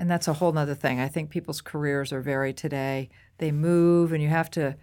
And 0.00 0.10
that's 0.10 0.26
a 0.26 0.32
whole 0.32 0.56
other 0.58 0.74
thing. 0.74 0.98
I 0.98 1.06
think 1.06 1.30
people's 1.30 1.60
careers 1.60 2.12
are 2.12 2.22
very 2.22 2.52
today. 2.52 3.08
They 3.38 3.52
move, 3.52 4.12
and 4.12 4.20
you 4.20 4.30
have 4.30 4.50
to 4.52 4.76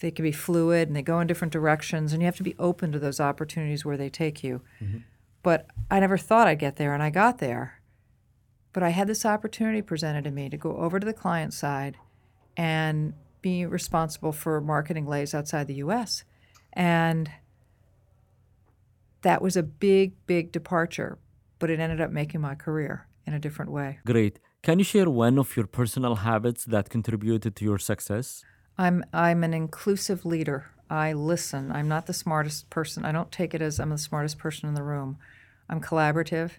they 0.00 0.10
can 0.10 0.24
be 0.24 0.32
fluid 0.32 0.88
and 0.88 0.96
they 0.96 1.02
go 1.02 1.20
in 1.20 1.26
different 1.28 1.52
directions 1.52 2.12
and 2.12 2.20
you 2.20 2.26
have 2.26 2.36
to 2.36 2.42
be 2.42 2.56
open 2.58 2.90
to 2.90 2.98
those 2.98 3.20
opportunities 3.20 3.84
where 3.84 3.96
they 3.96 4.10
take 4.10 4.42
you. 4.42 4.60
Mm-hmm. 4.82 4.98
But 5.44 5.68
I 5.90 6.00
never 6.00 6.18
thought 6.18 6.48
I'd 6.48 6.58
get 6.58 6.74
there, 6.74 6.92
and 6.92 7.02
I 7.02 7.10
got 7.10 7.38
there. 7.38 7.80
But 8.72 8.82
I 8.82 8.88
had 8.88 9.06
this 9.06 9.24
opportunity 9.24 9.82
presented 9.82 10.24
to 10.24 10.32
me 10.32 10.48
to 10.48 10.56
go 10.56 10.76
over 10.78 10.98
to 10.98 11.06
the 11.06 11.12
client 11.12 11.54
side 11.54 11.96
and 12.56 13.14
be 13.40 13.66
responsible 13.66 14.32
for 14.32 14.60
marketing 14.60 15.06
Lay's 15.06 15.34
outside 15.34 15.68
the 15.68 15.74
US. 15.86 16.24
And 16.72 17.30
that 19.22 19.40
was 19.42 19.56
a 19.56 19.62
big, 19.62 20.14
big 20.26 20.50
departure, 20.50 21.18
but 21.58 21.70
it 21.70 21.78
ended 21.78 22.00
up 22.00 22.10
making 22.10 22.40
my 22.40 22.54
career 22.54 23.06
in 23.26 23.34
a 23.34 23.38
different 23.38 23.70
way. 23.70 23.98
Great. 24.04 24.40
Can 24.62 24.78
you 24.78 24.84
share 24.84 25.10
one 25.10 25.38
of 25.38 25.56
your 25.56 25.66
personal 25.66 26.14
habits 26.16 26.64
that 26.64 26.88
contributed 26.88 27.54
to 27.54 27.64
your 27.64 27.78
success? 27.78 28.42
I'm 28.78 29.04
I'm 29.12 29.44
an 29.44 29.54
inclusive 29.54 30.24
leader. 30.24 30.70
I 30.90 31.12
listen. 31.12 31.70
I'm 31.70 31.88
not 31.88 32.06
the 32.06 32.12
smartest 32.12 32.70
person. 32.70 33.04
I 33.04 33.12
don't 33.12 33.30
take 33.30 33.54
it 33.54 33.62
as 33.62 33.78
I'm 33.78 33.90
the 33.90 33.98
smartest 33.98 34.38
person 34.38 34.68
in 34.68 34.74
the 34.74 34.82
room. 34.82 35.18
I'm 35.68 35.80
collaborative, 35.80 36.52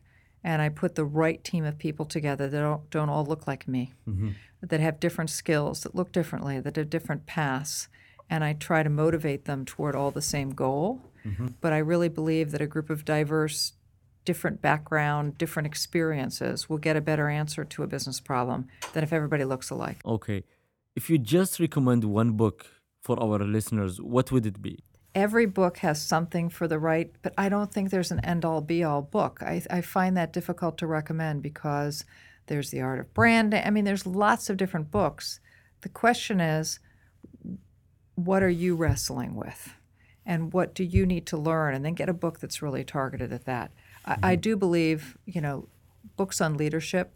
and 0.44 0.62
I 0.62 0.70
put 0.70 0.96
the 0.96 1.06
right 1.06 1.44
team 1.44 1.66
of 1.66 1.78
people 1.78 2.06
together 2.06 2.48
that 2.48 2.60
don't, 2.60 2.90
don't 2.90 3.10
all 3.10 3.26
look 3.26 3.48
like 3.48 3.68
me, 3.68 3.94
mm-hmm. 4.08 4.30
that 4.62 4.80
have 4.80 5.00
different 5.00 5.30
skills, 5.30 5.82
that 5.82 5.96
look 5.96 6.12
differently, 6.12 6.60
that 6.60 6.76
have 6.76 6.90
different 6.90 7.26
paths, 7.26 7.88
and 8.30 8.44
I 8.44 8.54
try 8.54 8.84
to 8.84 8.90
motivate 8.90 9.46
them 9.46 9.66
toward 9.66 9.96
all 9.96 10.12
the 10.12 10.22
same 10.22 10.52
goal. 10.52 11.02
Mm-hmm. 11.26 11.48
But 11.62 11.74
I 11.74 11.80
really 11.80 12.10
believe 12.10 12.52
that 12.52 12.62
a 12.62 12.68
group 12.68 12.90
of 12.90 13.04
diverse 13.06 13.74
different 14.26 14.62
background, 14.62 15.38
different 15.38 15.68
experiences 15.68 16.68
will 16.70 16.80
get 16.80 16.98
a 16.98 17.02
better 17.02 17.30
answer 17.30 17.64
to 17.64 17.84
a 17.84 17.88
business 17.88 18.20
problem 18.20 18.68
than 18.94 19.04
if 19.04 19.14
everybody 19.14 19.46
looks 19.46 19.70
alike. 19.70 19.98
Okay. 20.06 20.44
If 20.96 21.10
you 21.10 21.18
just 21.18 21.60
recommend 21.60 22.04
one 22.04 22.32
book 22.32 22.66
for 23.02 23.22
our 23.22 23.40
listeners, 23.40 24.02
what 24.02 24.32
would 24.32 24.46
it 24.46 24.62
be? 24.62 24.84
Every 25.16 25.46
book 25.46 25.78
has 25.78 26.02
something 26.02 26.50
for 26.50 26.68
the 26.68 26.78
right, 26.78 27.10
but 27.22 27.34
I 27.38 27.50
don't 27.50 27.74
think 27.74 27.90
there's 27.90 28.12
an 28.12 28.24
end 28.24 28.44
all 28.44 28.62
be 28.62 28.84
all 28.84 29.02
book. 29.02 29.40
I, 29.42 29.64
I 29.70 29.82
find 29.82 30.16
that 30.18 30.34
difficult 30.34 30.78
to 30.80 30.88
recommend 30.88 31.42
because 31.42 32.04
there's 32.48 32.70
The 32.70 32.82
Art 32.82 33.00
of 33.00 33.14
Branding. 33.14 33.64
I 33.66 33.70
mean, 33.70 33.86
there's 33.86 34.06
lots 34.06 34.50
of 34.50 34.58
different 34.58 34.92
books. 34.92 35.40
The 35.82 35.90
question 35.90 36.42
is, 36.42 36.80
what 38.16 38.44
are 38.44 38.50
you 38.50 38.76
wrestling 38.76 39.36
with? 39.36 39.74
And 40.26 40.52
what 40.52 40.74
do 40.74 40.84
you 40.84 41.06
need 41.06 41.26
to 41.28 41.38
learn? 41.38 41.76
And 41.76 41.86
then 41.86 41.94
get 41.94 42.10
a 42.10 42.14
book 42.14 42.40
that's 42.40 42.62
really 42.62 42.84
targeted 42.84 43.32
at 43.32 43.46
that. 43.46 43.72
I, 44.06 44.12
I 44.12 44.16
mm-hmm. 44.16 44.42
do 44.42 44.58
believe, 44.58 45.18
you 45.26 45.40
know, 45.40 45.70
books 46.18 46.42
on 46.42 46.58
leadership, 46.58 47.14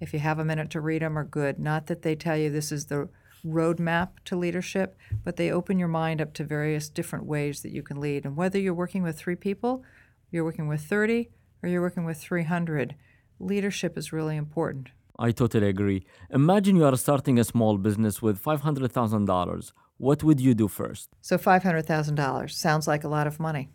if 0.00 0.12
you 0.12 0.18
have 0.18 0.38
a 0.38 0.44
minute 0.44 0.70
to 0.70 0.80
read 0.80 1.02
them, 1.02 1.18
are 1.18 1.24
good. 1.24 1.58
Not 1.58 1.86
that 1.86 2.02
they 2.02 2.14
tell 2.14 2.36
you 2.36 2.50
this 2.50 2.72
is 2.72 2.86
the 2.86 3.08
roadmap 3.48 4.08
to 4.26 4.36
leadership, 4.36 4.96
but 5.24 5.36
they 5.36 5.50
open 5.50 5.78
your 5.78 5.88
mind 5.88 6.20
up 6.20 6.32
to 6.34 6.44
various 6.44 6.88
different 6.88 7.26
ways 7.26 7.62
that 7.62 7.72
you 7.72 7.82
can 7.82 8.00
lead. 8.00 8.24
And 8.24 8.36
whether 8.36 8.58
you're 8.58 8.74
working 8.74 9.02
with 9.02 9.18
three 9.18 9.36
people, 9.36 9.82
you're 10.30 10.44
working 10.44 10.68
with 10.68 10.82
30, 10.82 11.30
or 11.62 11.68
you're 11.68 11.80
working 11.80 12.04
with 12.04 12.18
300, 12.18 12.94
leadership 13.40 13.96
is 13.98 14.12
really 14.12 14.36
important. 14.36 14.88
I 15.18 15.32
totally 15.32 15.68
agree. 15.68 16.06
Imagine 16.30 16.76
you 16.76 16.84
are 16.84 16.96
starting 16.96 17.38
a 17.38 17.44
small 17.44 17.76
business 17.76 18.22
with 18.22 18.42
$500,000. 18.42 19.72
What 19.96 20.22
would 20.22 20.40
you 20.40 20.54
do 20.54 20.68
first? 20.68 21.08
So 21.20 21.36
$500,000 21.36 22.50
sounds 22.52 22.86
like 22.86 23.02
a 23.02 23.08
lot 23.08 23.26
of 23.26 23.40
money. 23.40 23.68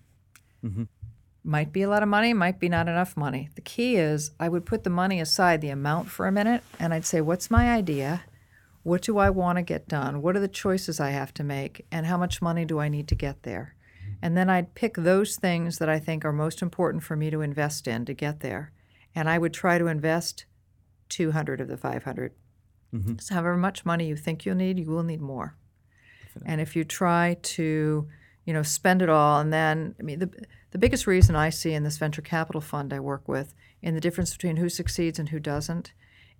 Mm-hmm. 0.63 0.83
Might 1.43 1.73
be 1.73 1.81
a 1.81 1.89
lot 1.89 2.01
of 2.01 2.07
money, 2.07 2.33
might 2.33 2.61
be 2.61 2.69
not 2.69 2.87
enough 2.87 3.17
money. 3.17 3.49
The 3.55 3.61
key 3.61 3.97
is 3.97 4.31
I 4.39 4.47
would 4.47 4.65
put 4.65 4.85
the 4.85 4.89
money 4.89 5.19
aside, 5.19 5.59
the 5.59 5.69
amount 5.69 6.09
for 6.09 6.25
a 6.25 6.31
minute, 6.31 6.63
and 6.79 6.93
I'd 6.93 7.05
say, 7.05 7.19
what's 7.19 7.51
my 7.51 7.73
idea? 7.73 8.23
What 8.83 9.01
do 9.01 9.17
I 9.17 9.29
want 9.29 9.57
to 9.57 9.63
get 9.63 9.87
done? 9.87 10.21
What 10.21 10.35
are 10.35 10.41
the 10.41 10.47
choices 10.47 10.99
I 10.99 11.11
have 11.11 11.33
to 11.35 11.43
make? 11.43 11.85
And 11.91 12.05
how 12.05 12.17
much 12.17 12.41
money 12.41 12.65
do 12.65 12.79
I 12.79 12.89
need 12.89 13.07
to 13.07 13.15
get 13.15 13.43
there? 13.43 13.75
Mm-hmm. 14.03 14.13
And 14.21 14.37
then 14.37 14.49
I'd 14.49 14.75
pick 14.75 14.95
those 14.95 15.37
things 15.37 15.77
that 15.79 15.89
I 15.89 15.99
think 15.99 16.25
are 16.25 16.33
most 16.33 16.61
important 16.61 17.03
for 17.03 17.15
me 17.15 17.29
to 17.29 17.41
invest 17.41 17.87
in 17.87 18.05
to 18.05 18.13
get 18.13 18.41
there. 18.41 18.71
And 19.15 19.29
I 19.29 19.37
would 19.37 19.53
try 19.53 19.77
to 19.77 19.87
invest 19.87 20.45
200 21.09 21.61
of 21.61 21.67
the 21.67 21.77
500. 21.77 22.33
Mm-hmm. 22.93 23.17
So 23.19 23.35
however 23.35 23.57
much 23.57 23.85
money 23.85 24.07
you 24.07 24.15
think 24.15 24.45
you'll 24.45 24.55
need, 24.55 24.79
you 24.79 24.85
will 24.85 25.03
need 25.03 25.21
more. 25.21 25.55
And 26.45 26.59
if 26.59 26.75
you 26.75 26.83
try 26.83 27.37
to, 27.41 28.07
you 28.45 28.53
know, 28.53 28.63
spend 28.63 29.01
it 29.01 29.09
all, 29.09 29.39
and 29.39 29.53
then, 29.53 29.95
I 29.99 30.03
mean, 30.03 30.19
the, 30.19 30.31
the 30.71 30.77
biggest 30.77 31.05
reason 31.05 31.35
I 31.35 31.49
see 31.49 31.73
in 31.73 31.83
this 31.83 31.97
venture 31.97 32.21
capital 32.21 32.61
fund 32.61 32.91
I 32.91 32.99
work 32.99 33.27
with, 33.27 33.53
in 33.81 33.93
the 33.93 34.01
difference 34.01 34.31
between 34.33 34.57
who 34.57 34.69
succeeds 34.69 35.19
and 35.19 35.29
who 35.29 35.39
doesn't, 35.39 35.93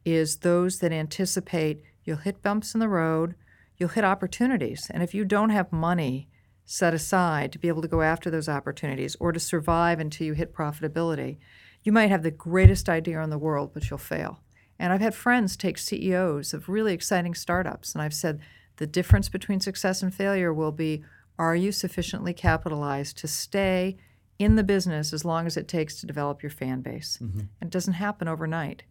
is 0.04 0.38
those 0.38 0.80
that 0.80 0.92
anticipate 0.92 1.84
you'll 2.04 2.18
hit 2.18 2.42
bumps 2.42 2.74
in 2.74 2.80
the 2.80 2.90
road, 2.90 3.36
you'll 3.78 3.90
hit 3.90 4.04
opportunities. 4.04 4.90
And 4.94 5.04
if 5.04 5.14
you 5.14 5.26
don't 5.26 5.50
have 5.50 5.72
money 5.72 6.30
set 6.66 6.94
aside 6.94 7.52
to 7.52 7.60
be 7.60 7.68
able 7.68 7.82
to 7.82 7.88
go 7.88 8.02
after 8.02 8.30
those 8.30 8.48
opportunities 8.50 9.16
or 9.20 9.32
to 9.32 9.40
survive 9.40 10.00
until 10.00 10.28
you 10.28 10.34
hit 10.34 10.54
profitability, 10.54 11.38
you 11.84 11.92
might 11.92 12.10
have 12.10 12.24
the 12.24 12.32
greatest 12.32 12.88
idea 12.88 13.22
in 13.22 13.30
the 13.30 13.38
world, 13.38 13.72
but 13.74 13.90
you'll 13.90 13.98
fail. 14.00 14.42
And 14.80 14.94
I've 14.94 15.02
had 15.02 15.16
friends 15.16 15.56
take 15.56 15.78
CEOs 15.78 16.54
of 16.54 16.70
really 16.70 16.94
exciting 16.94 17.36
startups, 17.36 17.94
and 17.94 18.02
I've 18.02 18.14
said 18.14 18.40
the 18.78 18.88
difference 18.88 19.30
between 19.30 19.60
success 19.60 20.02
and 20.02 20.14
failure 20.14 20.54
will 20.54 20.72
be 20.72 21.04
are 21.38 21.56
you 21.56 21.72
sufficiently 21.72 22.34
capitalized 22.34 23.18
to 23.18 23.28
stay 23.28 23.98
in 24.40 24.56
the 24.56 24.64
business 24.64 25.14
as 25.14 25.26
long 25.26 25.46
as 25.46 25.58
it 25.58 25.68
takes 25.68 26.00
to 26.00 26.06
develop 26.06 26.42
your 26.44 26.50
fan 26.50 26.82
base? 26.82 27.18
And 27.60 27.68
it 27.68 27.72
doesn't 27.72 27.94
happen 27.94 28.28
overnight. 28.28 28.84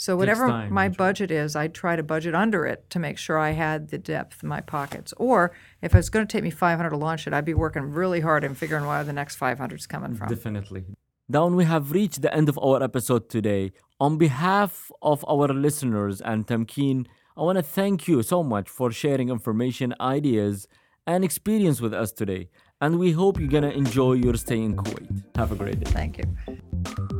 So 0.00 0.16
whatever 0.16 0.46
time, 0.46 0.72
my 0.72 0.88
budget 0.88 1.30
is, 1.30 1.54
I'd 1.54 1.74
try 1.74 1.94
to 1.94 2.02
budget 2.02 2.34
under 2.34 2.64
it 2.64 2.88
to 2.88 2.98
make 2.98 3.18
sure 3.18 3.38
I 3.38 3.50
had 3.50 3.90
the 3.90 3.98
depth 3.98 4.42
in 4.42 4.48
my 4.48 4.62
pockets. 4.62 5.12
Or 5.18 5.52
if 5.82 5.94
it's 5.94 6.08
going 6.08 6.26
to 6.26 6.32
take 6.32 6.42
me 6.42 6.48
500 6.48 6.88
to 6.88 6.96
launch 6.96 7.26
it, 7.26 7.34
I'd 7.34 7.44
be 7.44 7.52
working 7.52 7.82
really 7.82 8.20
hard 8.20 8.42
and 8.42 8.56
figuring 8.56 8.86
where 8.86 9.04
the 9.04 9.12
next 9.12 9.36
500 9.36 9.78
is 9.78 9.86
coming 9.86 10.14
from. 10.14 10.28
Definitely. 10.28 10.86
Dawn, 11.30 11.54
we 11.54 11.66
have 11.66 11.92
reached 11.92 12.22
the 12.22 12.34
end 12.34 12.48
of 12.48 12.58
our 12.62 12.82
episode 12.82 13.28
today. 13.28 13.72
On 14.00 14.16
behalf 14.16 14.90
of 15.02 15.22
our 15.28 15.48
listeners 15.48 16.22
and 16.22 16.46
Tamkeen, 16.46 17.06
I 17.36 17.42
want 17.42 17.58
to 17.58 17.62
thank 17.62 18.08
you 18.08 18.22
so 18.22 18.42
much 18.42 18.70
for 18.70 18.90
sharing 18.90 19.28
information, 19.28 19.92
ideas, 20.00 20.66
and 21.06 21.22
experience 21.24 21.82
with 21.82 21.92
us 21.92 22.10
today. 22.10 22.48
And 22.80 22.98
we 22.98 23.12
hope 23.12 23.38
you're 23.38 23.48
going 23.48 23.64
to 23.64 23.76
enjoy 23.76 24.14
your 24.14 24.36
stay 24.36 24.62
in 24.62 24.76
Kuwait. 24.76 25.36
Have 25.36 25.52
a 25.52 25.56
great 25.56 25.78
day. 25.80 25.90
Thank 25.90 26.16
you. 26.16 27.19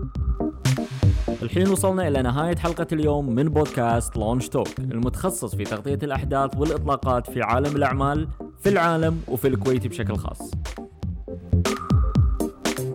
الحين 1.42 1.68
وصلنا 1.68 2.08
إلى 2.08 2.22
نهاية 2.22 2.56
حلقة 2.56 2.86
اليوم 2.92 3.34
من 3.34 3.48
بودكاست 3.48 4.16
لونش 4.16 4.48
توك 4.48 4.68
المتخصص 4.78 5.54
في 5.54 5.64
تغطية 5.64 5.98
الأحداث 6.02 6.56
والإطلاقات 6.56 7.30
في 7.30 7.42
عالم 7.42 7.76
الأعمال 7.76 8.28
في 8.58 8.68
العالم 8.68 9.20
وفي 9.28 9.48
الكويت 9.48 9.86
بشكل 9.86 10.16
خاص. 10.16 10.50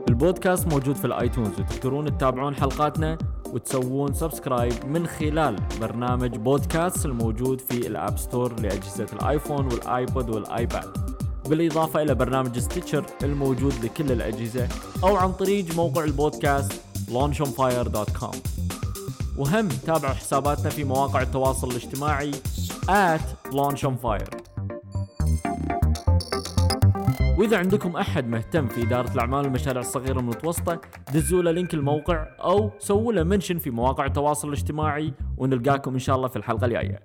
البودكاست 0.10 0.68
موجود 0.68 0.96
في 0.96 1.06
الآيتونز 1.06 1.60
وتقدرون 1.60 2.18
تتابعون 2.18 2.56
حلقاتنا 2.56 3.18
وتسوون 3.54 4.14
سبسكرايب 4.14 4.86
من 4.86 5.08
خلال 5.08 5.56
برنامج 5.82 6.36
بودكاست 6.38 7.06
الموجود 7.06 7.62
في 7.62 7.88
الأب 7.88 8.18
ستور 8.18 8.60
لأجهزة 8.60 9.08
الآيفون 9.14 9.66
والايبود 9.66 10.30
والآيباد. 10.30 10.98
بالإضافة 11.50 12.02
إلى 12.02 12.16
برنامج 12.16 12.60
ستيتشر 12.60 13.06
الموجود 13.24 13.74
لكل 13.84 14.12
الأجهزة 14.12 14.68
أو 15.04 15.16
عن 15.16 15.32
طريق 15.32 15.76
موقع 15.76 16.04
البودكاست 16.04 16.82
launchonfire.com 17.10 18.36
وهم 19.38 19.68
تابعوا 19.68 20.14
حساباتنا 20.14 20.70
في 20.70 20.84
مواقع 20.84 21.22
التواصل 21.22 21.72
الاجتماعي 21.72 22.32
at 22.88 23.52
launchonfire. 23.52 24.46
وإذا 27.38 27.58
عندكم 27.58 27.96
أحد 27.96 28.28
مهتم 28.28 28.68
في 28.68 28.84
إدارة 28.84 29.14
الأعمال 29.14 29.46
والمشاريع 29.46 29.82
الصغيرة 29.82 30.16
والمتوسطه 30.16 30.82
دزوا 31.14 31.42
له 31.42 31.52
لينك 31.52 31.74
الموقع 31.74 32.28
أو 32.40 32.72
سووا 32.80 33.14
له 33.14 33.24
منشن 33.24 33.58
في 33.58 33.70
مواقع 33.70 34.06
التواصل 34.06 34.48
الاجتماعي 34.48 35.14
ونلقاكم 35.38 35.94
إن 35.94 36.00
شاء 36.00 36.16
الله 36.16 36.28
في 36.28 36.36
الحلقة 36.36 36.66
الجاية. 36.66 37.00